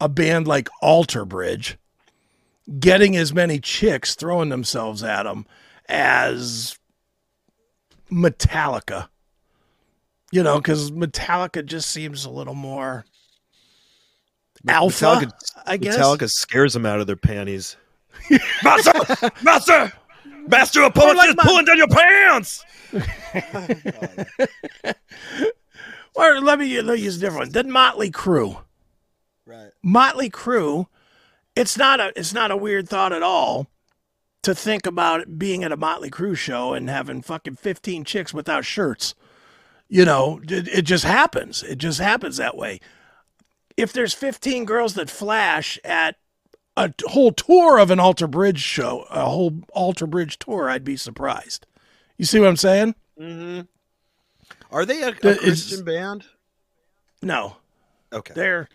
a 0.00 0.08
band 0.08 0.46
like 0.46 0.68
Alter 0.80 1.24
Bridge 1.24 1.76
getting 2.78 3.16
as 3.16 3.32
many 3.32 3.58
chicks 3.58 4.14
throwing 4.14 4.50
themselves 4.50 5.02
at 5.02 5.24
them 5.24 5.46
as 5.88 6.78
Metallica. 8.10 9.08
You 10.30 10.42
know, 10.42 10.58
because 10.58 10.90
Metallica 10.90 11.64
just 11.64 11.90
seems 11.90 12.24
a 12.24 12.30
little 12.30 12.54
more 12.54 13.06
alpha. 14.66 15.04
Metallica, 15.04 15.32
I 15.66 15.76
guess. 15.78 15.96
Metallica 15.96 16.28
scares 16.30 16.74
them 16.74 16.84
out 16.84 17.00
of 17.00 17.06
their 17.06 17.16
panties. 17.16 17.76
master, 18.62 19.30
master, 19.42 19.92
master 20.46 20.82
of 20.82 20.88
Or 20.96 21.00
poets 21.00 21.16
like 21.16 21.30
is 21.30 21.36
my- 21.36 21.42
pulling 21.44 21.64
down 21.64 21.78
your 21.78 21.88
pants. 21.88 22.64
Or 26.14 26.40
let 26.40 26.58
me, 26.58 26.80
let 26.80 26.96
me 26.96 27.02
use 27.04 27.16
a 27.16 27.20
different 27.20 27.46
one. 27.46 27.52
Then 27.52 27.70
Motley 27.70 28.10
Crue. 28.10 28.60
Right. 29.46 29.70
Motley 29.84 30.28
Crue, 30.28 30.86
it's 31.54 31.78
not 31.78 32.00
a 32.00 32.12
it's 32.16 32.34
not 32.34 32.50
a 32.50 32.56
weird 32.56 32.88
thought 32.88 33.12
at 33.12 33.22
all 33.22 33.68
to 34.42 34.52
think 34.54 34.84
about 34.84 35.38
being 35.38 35.62
at 35.62 35.70
a 35.70 35.76
Motley 35.76 36.10
Crue 36.10 36.36
show 36.36 36.72
and 36.72 36.90
having 36.90 37.22
fucking 37.22 37.54
15 37.56 38.02
chicks 38.04 38.34
without 38.34 38.64
shirts. 38.64 39.14
You 39.88 40.04
know, 40.04 40.40
it, 40.42 40.66
it 40.68 40.82
just 40.82 41.04
happens. 41.04 41.62
It 41.62 41.78
just 41.78 42.00
happens 42.00 42.36
that 42.38 42.56
way. 42.56 42.80
If 43.76 43.92
there's 43.92 44.12
15 44.12 44.64
girls 44.64 44.94
that 44.94 45.08
flash 45.08 45.78
at 45.84 46.16
a 46.86 46.94
whole 47.08 47.32
tour 47.32 47.78
of 47.78 47.90
an 47.90 47.98
Alter 48.00 48.26
Bridge 48.26 48.60
show, 48.60 49.06
a 49.10 49.24
whole 49.26 49.60
Alter 49.72 50.06
Bridge 50.06 50.38
tour, 50.38 50.70
I'd 50.70 50.84
be 50.84 50.96
surprised. 50.96 51.66
You 52.16 52.24
see 52.24 52.38
what 52.38 52.48
I'm 52.48 52.56
saying? 52.56 52.94
Mm-hmm. 53.20 53.60
Are 54.70 54.84
they 54.84 55.02
a, 55.02 55.08
a 55.08 55.12
The- 55.12 55.38
Christian 55.40 55.84
band? 55.84 56.24
No. 57.22 57.56
Okay. 58.12 58.32
They're 58.34 58.68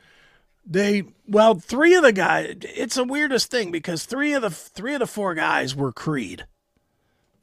they 0.66 1.04
well, 1.28 1.56
three 1.56 1.94
of 1.96 2.04
the 2.04 2.14
guys. 2.14 2.56
It's 2.62 2.96
the 2.96 3.04
weirdest 3.04 3.52
thing 3.52 3.72
because 3.72 4.06
three 4.06 4.34
of 4.34 4.42
the 4.42 4.50
three 4.50 4.94
of 4.94 5.00
the 5.00 5.08
four 5.08 5.34
guys 5.34 5.76
were 5.76 5.92
Creed. 5.92 6.46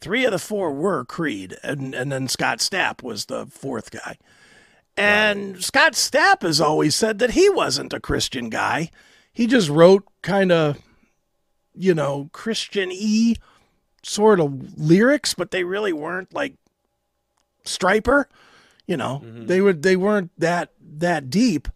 Three 0.00 0.24
of 0.24 0.32
the 0.32 0.38
four 0.38 0.72
were 0.72 1.04
Creed, 1.04 1.56
and 1.62 1.94
and 1.94 2.10
then 2.10 2.28
Scott 2.28 2.58
Stapp 2.58 3.02
was 3.02 3.26
the 3.26 3.46
fourth 3.46 3.90
guy. 3.90 4.16
And 4.96 5.62
Scott 5.62 5.92
Stapp 5.92 6.42
has 6.42 6.60
always 6.60 6.94
said 6.94 7.18
that 7.18 7.30
he 7.30 7.48
wasn't 7.50 7.92
a 7.92 8.00
Christian 8.00 8.48
guy. 8.50 8.90
He 9.40 9.46
just 9.46 9.70
wrote 9.70 10.05
kind 10.20 10.53
of, 10.53 10.76
you 11.74 11.94
know, 11.94 12.29
Christian 12.31 12.90
y 12.90 13.37
sort 14.03 14.38
of 14.38 14.79
lyrics, 14.79 15.33
but 15.33 15.50
they 15.50 15.64
really 15.64 15.94
weren't 15.94 16.35
like 16.35 16.57
Stryper. 17.64 18.26
You 18.87 18.98
know, 18.98 19.24
they 19.24 19.62
would 19.62 19.83
they 19.83 19.96
weren't 19.96 20.31
that 20.37 20.72
that 20.98 21.31
deep. 21.31 21.68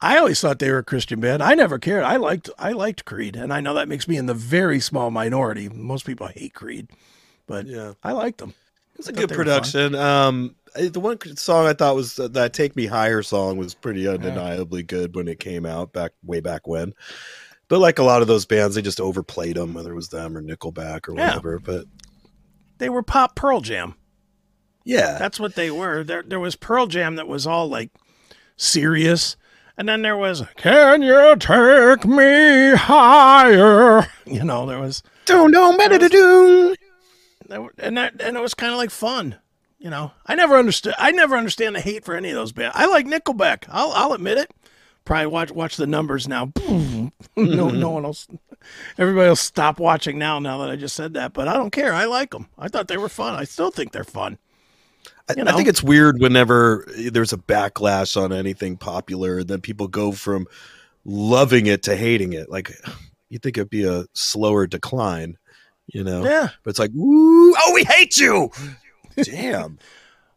I 0.00 0.18
always 0.18 0.40
thought 0.40 0.58
they 0.58 0.72
were 0.72 0.78
a 0.78 0.82
Christian 0.82 1.20
band. 1.20 1.44
I 1.44 1.54
never 1.54 1.78
cared. 1.78 2.02
I 2.02 2.16
liked 2.16 2.50
I 2.58 2.72
liked 2.72 3.04
Creed, 3.04 3.36
and 3.36 3.52
I 3.52 3.60
know 3.60 3.74
that 3.74 3.86
makes 3.86 4.08
me 4.08 4.16
in 4.16 4.26
the 4.26 4.34
very 4.34 4.80
small 4.80 5.12
minority. 5.12 5.68
Most 5.68 6.04
people 6.04 6.26
hate 6.26 6.54
Creed, 6.54 6.88
but 7.46 7.66
Yeah. 7.66 7.92
I 8.02 8.10
liked 8.10 8.38
them. 8.38 8.54
It's 8.98 9.06
a 9.06 9.12
good 9.12 9.30
production. 9.30 9.94
Um, 9.94 10.56
the 10.74 11.00
one 11.00 11.18
song 11.36 11.66
I 11.66 11.72
thought 11.72 11.94
was 11.96 12.18
uh, 12.18 12.28
that 12.28 12.52
"Take 12.52 12.76
Me 12.76 12.86
Higher" 12.86 13.22
song 13.22 13.56
was 13.56 13.74
pretty 13.74 14.06
undeniably 14.08 14.82
good 14.82 15.14
when 15.14 15.28
it 15.28 15.40
came 15.40 15.64
out 15.66 15.92
back 15.92 16.12
way 16.24 16.40
back 16.40 16.66
when. 16.66 16.92
But 17.68 17.78
like 17.80 17.98
a 17.98 18.02
lot 18.04 18.22
of 18.22 18.28
those 18.28 18.46
bands, 18.46 18.74
they 18.74 18.82
just 18.82 19.00
overplayed 19.00 19.56
them, 19.56 19.74
whether 19.74 19.92
it 19.92 19.96
was 19.96 20.08
them 20.08 20.36
or 20.36 20.42
Nickelback 20.42 21.08
or 21.08 21.16
Yeah. 21.16 21.26
whatever. 21.28 21.58
But 21.60 21.84
They 22.78 22.88
were 22.88 23.02
pop 23.02 23.36
Pearl 23.36 23.60
Jam. 23.60 23.94
yeah, 24.84 25.18
That's 25.18 25.38
what 25.38 25.54
they 25.54 25.70
were. 25.70 26.02
There 26.02 26.22
there 26.22 26.40
was 26.40 26.56
Pearl 26.56 26.86
Jam 26.86 27.14
that 27.16 27.28
was 27.28 27.46
all 27.46 27.68
like 27.68 27.90
serious, 28.56 29.36
And 29.78 29.88
then 29.88 30.02
there 30.02 30.16
was, 30.16 30.42
Can 30.56 31.00
you 31.02 31.36
take 31.38 32.04
me 32.04 32.74
higher? 32.76 34.06
You 34.26 34.44
know, 34.44 34.66
there 34.66 34.78
was, 34.80 35.02
Don't 35.26 35.50
know 35.52 35.76
better 35.76 35.98
to 35.98 36.08
do. 36.08 36.74
and 37.78 37.96
that, 37.96 38.20
and 38.20 38.36
it 38.36 38.40
was 38.40 38.54
kind 38.54 38.72
of 38.72 38.78
like 38.78 38.90
fun. 38.90 39.36
You 39.80 39.88
know, 39.88 40.12
I 40.26 40.34
never 40.34 40.56
understood. 40.56 40.94
I 40.98 41.10
never 41.10 41.36
understand 41.36 41.74
the 41.74 41.80
hate 41.80 42.04
for 42.04 42.14
any 42.14 42.28
of 42.28 42.34
those 42.34 42.52
bands. 42.52 42.76
I 42.76 42.84
like 42.84 43.06
Nickelback. 43.06 43.64
I'll, 43.70 43.92
I'll 43.92 44.12
admit 44.12 44.36
it. 44.36 44.52
Probably 45.06 45.26
watch 45.26 45.50
watch 45.50 45.76
the 45.76 45.86
numbers 45.86 46.28
now. 46.28 46.52
no, 46.56 47.10
mm-hmm. 47.36 47.80
no 47.80 47.90
one 47.90 48.04
else. 48.04 48.28
Everybody 48.98 49.30
will 49.30 49.36
stop 49.36 49.80
watching 49.80 50.18
now. 50.18 50.38
Now 50.38 50.58
that 50.58 50.70
I 50.70 50.76
just 50.76 50.94
said 50.94 51.14
that, 51.14 51.32
but 51.32 51.48
I 51.48 51.54
don't 51.54 51.70
care. 51.70 51.94
I 51.94 52.04
like 52.04 52.30
them. 52.30 52.46
I 52.58 52.68
thought 52.68 52.88
they 52.88 52.98
were 52.98 53.08
fun. 53.08 53.34
I 53.34 53.44
still 53.44 53.70
think 53.70 53.92
they're 53.92 54.04
fun. 54.04 54.36
I, 55.30 55.34
You 55.38 55.44
I 55.46 55.52
think 55.52 55.68
it's 55.68 55.82
weird 55.82 56.20
whenever 56.20 56.84
there's 56.94 57.32
a 57.32 57.38
backlash 57.38 58.22
on 58.22 58.34
anything 58.34 58.76
popular, 58.76 59.38
and 59.38 59.48
then 59.48 59.62
people 59.62 59.88
go 59.88 60.12
from 60.12 60.46
loving 61.06 61.66
it 61.66 61.84
to 61.84 61.96
hating 61.96 62.34
it. 62.34 62.50
Like 62.50 62.70
you 63.30 63.38
think 63.38 63.56
it'd 63.56 63.70
be 63.70 63.84
a 63.84 64.04
slower 64.12 64.66
decline, 64.66 65.38
you 65.86 66.04
know? 66.04 66.22
Yeah. 66.22 66.50
But 66.62 66.70
it's 66.70 66.78
like, 66.78 66.94
Ooh, 66.94 67.54
oh, 67.56 67.72
we 67.74 67.84
hate 67.84 68.18
you. 68.18 68.50
Damn. 69.24 69.78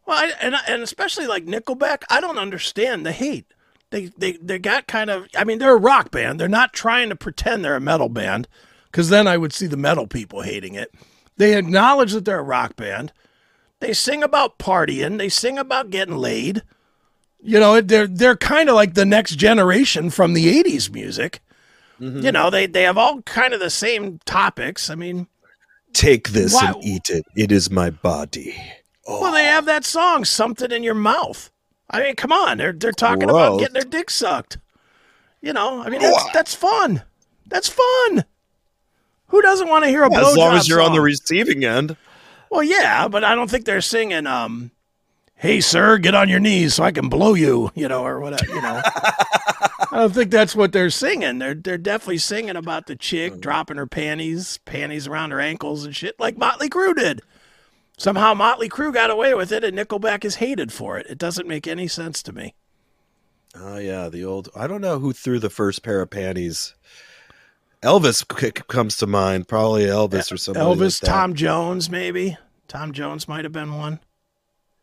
Well, 0.06 0.18
I, 0.18 0.32
and 0.40 0.54
and 0.68 0.82
especially 0.82 1.26
like 1.26 1.46
Nickelback, 1.46 2.02
I 2.10 2.20
don't 2.20 2.38
understand 2.38 3.04
the 3.04 3.12
hate. 3.12 3.46
They 3.90 4.06
they 4.18 4.32
they 4.32 4.58
got 4.58 4.86
kind 4.86 5.10
of. 5.10 5.28
I 5.36 5.44
mean, 5.44 5.58
they're 5.58 5.76
a 5.76 5.80
rock 5.80 6.10
band. 6.10 6.38
They're 6.38 6.48
not 6.48 6.72
trying 6.72 7.08
to 7.08 7.16
pretend 7.16 7.64
they're 7.64 7.76
a 7.76 7.80
metal 7.80 8.08
band, 8.08 8.48
because 8.90 9.08
then 9.08 9.26
I 9.26 9.36
would 9.36 9.52
see 9.52 9.66
the 9.66 9.76
metal 9.76 10.06
people 10.06 10.42
hating 10.42 10.74
it. 10.74 10.92
They 11.36 11.56
acknowledge 11.56 12.12
that 12.12 12.24
they're 12.24 12.40
a 12.40 12.42
rock 12.42 12.76
band. 12.76 13.12
They 13.80 13.92
sing 13.92 14.22
about 14.22 14.58
partying. 14.58 15.18
They 15.18 15.28
sing 15.28 15.58
about 15.58 15.90
getting 15.90 16.16
laid. 16.16 16.62
You 17.42 17.60
know, 17.60 17.80
they're 17.80 18.06
they're 18.06 18.36
kind 18.36 18.68
of 18.68 18.74
like 18.74 18.94
the 18.94 19.04
next 19.04 19.36
generation 19.36 20.10
from 20.10 20.34
the 20.34 20.62
'80s 20.62 20.92
music. 20.92 21.40
Mm-hmm. 22.00 22.20
You 22.20 22.32
know, 22.32 22.50
they 22.50 22.66
they 22.66 22.82
have 22.82 22.98
all 22.98 23.22
kind 23.22 23.54
of 23.54 23.60
the 23.60 23.70
same 23.70 24.18
topics. 24.24 24.90
I 24.90 24.94
mean, 24.94 25.28
Take 25.94 26.28
this 26.30 26.52
Why- 26.54 26.72
and 26.72 26.84
eat 26.84 27.08
it. 27.08 27.24
It 27.34 27.50
is 27.50 27.70
my 27.70 27.88
body. 27.90 28.54
Well, 29.08 29.32
they 29.32 29.44
have 29.44 29.64
that 29.66 29.84
song, 29.84 30.24
"Something 30.24 30.70
in 30.70 30.82
Your 30.82 30.94
Mouth." 30.94 31.50
I 31.90 32.00
mean, 32.02 32.16
come 32.16 32.32
on, 32.32 32.58
they're 32.58 32.72
they're 32.72 32.92
talking 32.92 33.30
about 33.30 33.58
getting 33.58 33.74
their 33.74 33.82
dick 33.82 34.10
sucked. 34.10 34.58
You 35.40 35.52
know, 35.52 35.82
I 35.82 35.90
mean, 35.90 36.00
that's, 36.00 36.24
that's 36.32 36.54
fun. 36.54 37.02
That's 37.46 37.68
fun. 37.68 38.24
Who 39.26 39.42
doesn't 39.42 39.68
want 39.68 39.84
to 39.84 39.90
hear 39.90 40.02
a 40.04 40.08
blowjob 40.08 40.30
As 40.30 40.36
long 40.36 40.54
as 40.56 40.68
you're 40.68 40.80
on 40.80 40.92
the 40.92 41.00
receiving 41.02 41.64
end. 41.64 41.96
well, 42.50 42.62
yeah, 42.62 43.08
but 43.08 43.24
I 43.24 43.34
don't 43.34 43.50
think 43.50 43.66
they're 43.66 43.82
singing. 43.82 44.26
Um, 44.26 44.70
hey, 45.34 45.60
sir, 45.60 45.98
get 45.98 46.14
on 46.14 46.28
your 46.30 46.40
knees 46.40 46.74
so 46.74 46.84
I 46.84 46.92
can 46.92 47.08
blow 47.10 47.34
you. 47.34 47.70
You 47.74 47.88
know, 47.88 48.04
or 48.06 48.20
whatever. 48.20 48.46
You 48.46 48.62
know, 48.62 48.80
I 49.94 49.98
don't 49.98 50.12
think 50.12 50.32
that's 50.32 50.56
what 50.56 50.72
they're 50.72 50.90
singing. 50.90 51.38
They're 51.38 51.54
they're 51.54 51.78
definitely 51.78 52.18
singing 52.18 52.56
about 52.56 52.86
the 52.86 52.96
Mm. 52.96 53.00
chick 53.00 53.40
dropping 53.40 53.76
her 53.76 53.86
panties, 53.86 54.58
panties 54.64 55.06
around 55.06 55.30
her 55.30 55.40
ankles 55.40 55.84
and 55.84 55.94
shit, 55.94 56.18
like 56.18 56.36
Motley 56.36 56.68
Crue 56.68 56.96
did. 56.96 57.22
Somehow 57.96 58.34
Motley 58.34 58.68
Crue 58.68 58.92
got 58.92 59.10
away 59.10 59.34
with 59.34 59.52
it, 59.52 59.62
and 59.62 59.78
Nickelback 59.78 60.24
is 60.24 60.36
hated 60.36 60.72
for 60.72 60.98
it. 60.98 61.06
It 61.08 61.16
doesn't 61.16 61.46
make 61.46 61.68
any 61.68 61.86
sense 61.86 62.24
to 62.24 62.32
me. 62.32 62.54
Oh 63.54 63.78
yeah, 63.78 64.08
the 64.08 64.24
old. 64.24 64.48
I 64.56 64.66
don't 64.66 64.80
know 64.80 64.98
who 64.98 65.12
threw 65.12 65.38
the 65.38 65.48
first 65.48 65.84
pair 65.84 66.00
of 66.00 66.10
panties. 66.10 66.74
Elvis 67.82 68.24
c- 68.40 68.50
comes 68.50 68.96
to 68.96 69.06
mind, 69.06 69.46
probably 69.46 69.84
Elvis 69.84 70.32
or 70.32 70.36
somebody. 70.38 70.66
like 70.66 70.78
Elvis, 70.78 71.00
that. 71.00 71.06
Tom 71.06 71.34
Jones, 71.34 71.88
maybe. 71.88 72.36
Tom 72.66 72.92
Jones 72.92 73.28
might 73.28 73.44
have 73.44 73.52
been 73.52 73.74
one. 73.76 74.00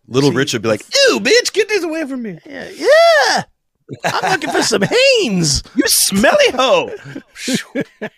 Little 0.08 0.30
See- 0.30 0.38
Rich 0.38 0.54
would 0.54 0.62
be 0.62 0.70
like, 0.70 0.86
"Ew, 1.10 1.20
bitch, 1.20 1.52
get 1.52 1.68
this 1.68 1.84
away 1.84 2.06
from 2.06 2.22
me! 2.22 2.40
Yeah, 2.46 2.70
yeah. 2.70 3.44
I'm 4.06 4.32
looking 4.32 4.52
for 4.52 4.64
some 4.64 4.82
Hanes. 4.82 5.64
You 5.76 5.88
smelly 5.88 6.52
hoe!" 6.54 6.92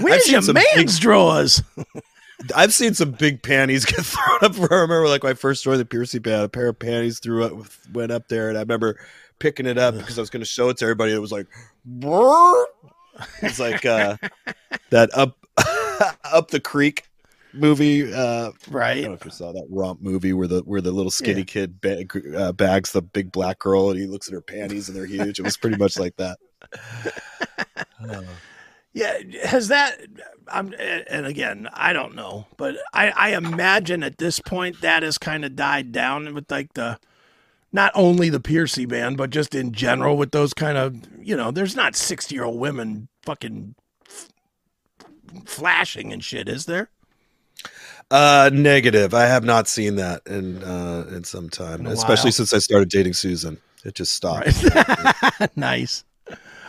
Where's 0.00 0.30
your 0.30 0.52
man's 0.52 0.74
big- 0.74 1.00
drawers? 1.00 1.62
I've 2.54 2.72
seen 2.72 2.94
some 2.94 3.10
big 3.12 3.42
panties 3.42 3.84
get 3.84 3.96
thrown 4.06 4.38
up. 4.42 4.56
I 4.70 4.74
remember, 4.74 5.08
like 5.08 5.24
my 5.24 5.34
first 5.34 5.60
story, 5.60 5.76
the 5.76 5.84
Piercy 5.84 6.20
band, 6.20 6.44
a 6.44 6.48
pair 6.48 6.68
of 6.68 6.78
panties 6.78 7.18
threw 7.18 7.42
up, 7.44 7.52
went 7.92 8.12
up 8.12 8.28
there, 8.28 8.48
and 8.48 8.56
I 8.56 8.60
remember 8.60 8.98
picking 9.40 9.66
it 9.66 9.76
up 9.76 9.96
because 9.96 10.18
I 10.18 10.22
was 10.22 10.30
going 10.30 10.42
to 10.42 10.46
show 10.46 10.68
it 10.68 10.76
to 10.78 10.84
everybody. 10.84 11.12
It 11.12 11.18
was 11.18 11.32
like, 11.32 11.46
"Brrr." 11.98 12.64
it's 13.42 13.58
like 13.58 13.84
uh, 13.84 14.16
that 14.90 15.10
up 15.14 15.36
up 16.32 16.50
the 16.52 16.60
creek 16.60 17.07
movie. 17.52 18.12
Uh, 18.12 18.50
I 18.50 18.52
Right. 18.70 18.94
don't 19.02 19.10
know 19.12 19.14
if 19.14 19.24
you 19.24 19.30
saw 19.30 19.52
that 19.52 19.66
romp 19.70 20.00
movie 20.02 20.32
where 20.32 20.48
the 20.48 20.60
where 20.60 20.80
the 20.80 20.92
little 20.92 21.10
skinny 21.10 21.40
Yeah. 21.40 21.44
kid 21.44 21.80
bag, 21.80 22.12
uh, 22.36 22.52
bags 22.52 22.92
the 22.92 23.02
big 23.02 23.32
black 23.32 23.58
girl 23.58 23.90
and 23.90 23.98
he 23.98 24.06
looks 24.06 24.28
at 24.28 24.34
her 24.34 24.40
panties 24.40 24.88
and 24.88 24.96
they're 24.96 25.06
huge. 25.06 25.38
It 25.38 25.42
was 25.42 25.56
pretty 25.56 25.76
much 25.76 25.98
like 25.98 26.16
that. 26.16 26.38
Uh, 28.08 28.22
Yeah, 28.94 29.18
has 29.44 29.68
that? 29.68 30.00
I'm, 30.48 30.74
and 30.78 31.26
again, 31.26 31.68
I 31.72 31.92
don't 31.92 32.16
know, 32.16 32.46
but 32.56 32.74
I, 32.92 33.10
I 33.10 33.36
imagine 33.36 34.02
at 34.02 34.18
this 34.18 34.40
point 34.40 34.80
that 34.80 35.02
has 35.04 35.18
kind 35.18 35.44
of 35.44 35.54
died 35.54 35.92
down 35.92 36.34
with 36.34 36.50
like 36.50 36.72
the, 36.72 36.98
not 37.70 37.92
only 37.94 38.28
the 38.28 38.40
Piercy 38.40 38.86
band, 38.86 39.16
but 39.18 39.30
just 39.30 39.54
in 39.54 39.72
general 39.72 40.16
with 40.16 40.32
those 40.32 40.52
kind 40.54 40.78
of, 40.78 40.96
you 41.20 41.36
know, 41.36 41.50
there's 41.52 41.76
not 41.76 41.94
sixty 41.94 42.34
year 42.34 42.44
old 42.44 42.58
women 42.58 43.08
fucking 43.22 43.74
f- 44.08 44.28
flashing 45.44 46.12
and 46.12 46.24
shit, 46.24 46.48
is 46.48 46.64
there? 46.64 46.88
Uh, 48.10 48.50
negative. 48.52 49.14
I 49.14 49.26
have 49.26 49.44
not 49.44 49.68
seen 49.68 49.96
that 49.96 50.22
in 50.26 50.62
uh, 50.64 51.06
in 51.10 51.24
some 51.24 51.48
time, 51.50 51.80
In 51.80 51.86
especially 51.88 52.30
since 52.30 52.52
I 52.52 52.58
started 52.58 52.88
dating 52.88 53.12
Susan. 53.14 53.58
It 53.84 53.94
just 53.94 54.12
stopped. 54.12 54.46
Right. 54.74 55.50
nice. 55.56 56.04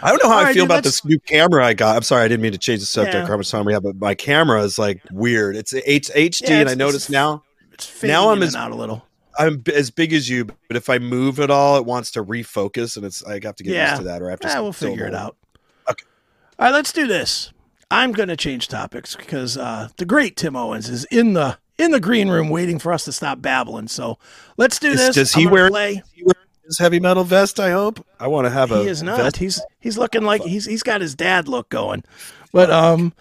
I 0.01 0.09
don't 0.11 0.23
know 0.23 0.29
how 0.29 0.35
All 0.35 0.39
I 0.41 0.43
right, 0.45 0.53
feel 0.53 0.63
dude, 0.63 0.67
about 0.71 0.85
let's- 0.85 1.01
this 1.01 1.05
new 1.05 1.19
camera 1.19 1.65
I 1.65 1.73
got. 1.73 1.95
I'm 1.97 2.03
sorry, 2.03 2.23
I 2.23 2.27
didn't 2.29 2.41
mean 2.43 2.51
to 2.53 2.57
change 2.57 2.79
the 2.81 2.85
subject. 2.85 3.15
Yeah. 3.15 3.27
How 3.27 3.35
much 3.37 3.49
time 3.51 3.65
we 3.65 3.73
have? 3.73 3.83
But 3.83 3.97
my 3.97 4.15
camera 4.15 4.61
is 4.63 4.79
like 4.79 5.01
weird. 5.11 5.55
It's 5.57 5.73
H- 5.73 6.09
HD, 6.15 6.49
Yeah, 6.49 6.59
and 6.61 6.69
I 6.69 6.75
notice 6.75 7.09
it's- 7.09 7.09
now 7.09 7.43
It's 7.73 8.03
Now 8.03 8.29
I'm 8.29 8.41
as- 8.43 8.55
out 8.55 8.71
a 8.71 8.75
little. 8.75 9.05
I'm 9.37 9.63
as 9.73 9.89
big 9.89 10.11
as 10.13 10.29
you, 10.29 10.45
but 10.45 10.75
if 10.75 10.89
I 10.89 10.99
move 10.99 11.39
at 11.39 11.49
all, 11.49 11.77
it 11.77 11.85
wants 11.85 12.11
to 12.11 12.23
refocus, 12.23 12.97
and 12.97 13.05
it's 13.05 13.23
I 13.25 13.39
have 13.43 13.55
to 13.55 13.63
get 13.63 13.73
Yeah. 13.73 13.89
used 13.91 14.01
to 14.01 14.07
that, 14.09 14.21
or 14.21 14.27
I 14.27 14.31
have 14.31 14.39
to. 14.41 14.47
Yeah, 14.49 14.59
we'll 14.59 14.73
figure 14.73 15.05
it 15.05 15.15
out. 15.15 15.37
Okay. 15.89 16.03
All 16.59 16.65
right, 16.67 16.73
let's 16.73 16.91
do 16.91 17.07
this. 17.07 17.51
I'm 17.91 18.11
going 18.11 18.29
to 18.29 18.37
change 18.37 18.67
topics 18.67 19.15
because 19.15 19.57
uh, 19.57 19.89
the 19.97 20.05
great 20.05 20.35
Tim 20.35 20.55
Owens 20.55 20.89
is 20.89 21.05
in 21.05 21.33
the 21.33 21.57
in 21.77 21.91
the 21.91 21.99
green 21.99 22.29
room 22.29 22.49
waiting 22.49 22.77
for 22.77 22.91
us 22.93 23.05
to 23.05 23.11
stop 23.11 23.41
babbling. 23.41 23.87
So 23.87 24.19
let's 24.57 24.79
do 24.79 24.95
this. 24.95 25.15
does 25.15 25.33
he 25.33 25.47
wear- 25.47 25.69
play? 25.69 26.03
He 26.13 26.23
wears 26.23 26.35
his 26.65 26.77
heavy 26.77 26.99
metal 26.99 27.23
vest. 27.23 27.59
I 27.59 27.71
hope. 27.71 28.05
I 28.19 28.27
want 28.27 28.45
to 28.45 28.51
have 28.51 28.71
a. 28.71 28.81
He 28.83 28.87
is 28.87 29.01
not. 29.01 29.17
vest. 29.17 29.37
He's 29.37 29.61
he's 29.79 29.97
looking 29.97 30.23
like 30.23 30.43
he's 30.43 30.65
he's 30.65 30.83
got 30.83 31.01
his 31.01 31.15
dad 31.15 31.47
look 31.47 31.69
going. 31.69 32.03
But 32.51 32.69
um, 32.69 33.13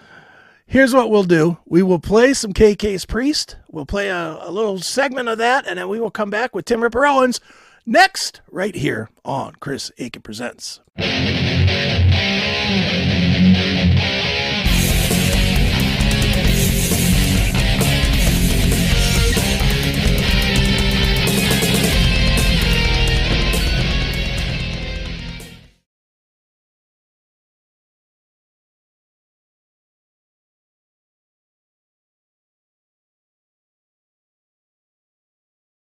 here's 0.67 0.93
what 0.93 1.11
we'll 1.11 1.25
do. 1.25 1.57
We 1.67 1.83
will 1.83 1.99
play 1.99 2.35
some 2.35 2.53
KK's 2.53 3.07
Priest. 3.07 3.57
We'll 3.71 3.87
play 3.87 4.09
a, 4.09 4.39
a 4.43 4.51
little 4.51 4.79
segment 4.79 5.29
of 5.29 5.39
that, 5.39 5.67
and 5.67 5.79
then 5.79 5.89
we 5.89 6.01
will 6.01 6.11
come 6.11 6.31
back 6.31 6.55
with 6.55 6.65
Tim 6.67 6.83
Ripper 6.83 7.07
Owens 7.07 7.41
next, 7.87 8.41
right 8.51 8.75
here 8.75 9.09
on 9.25 9.55
Chris 9.61 9.91
Akin 9.99 10.21
Presents. 10.23 10.81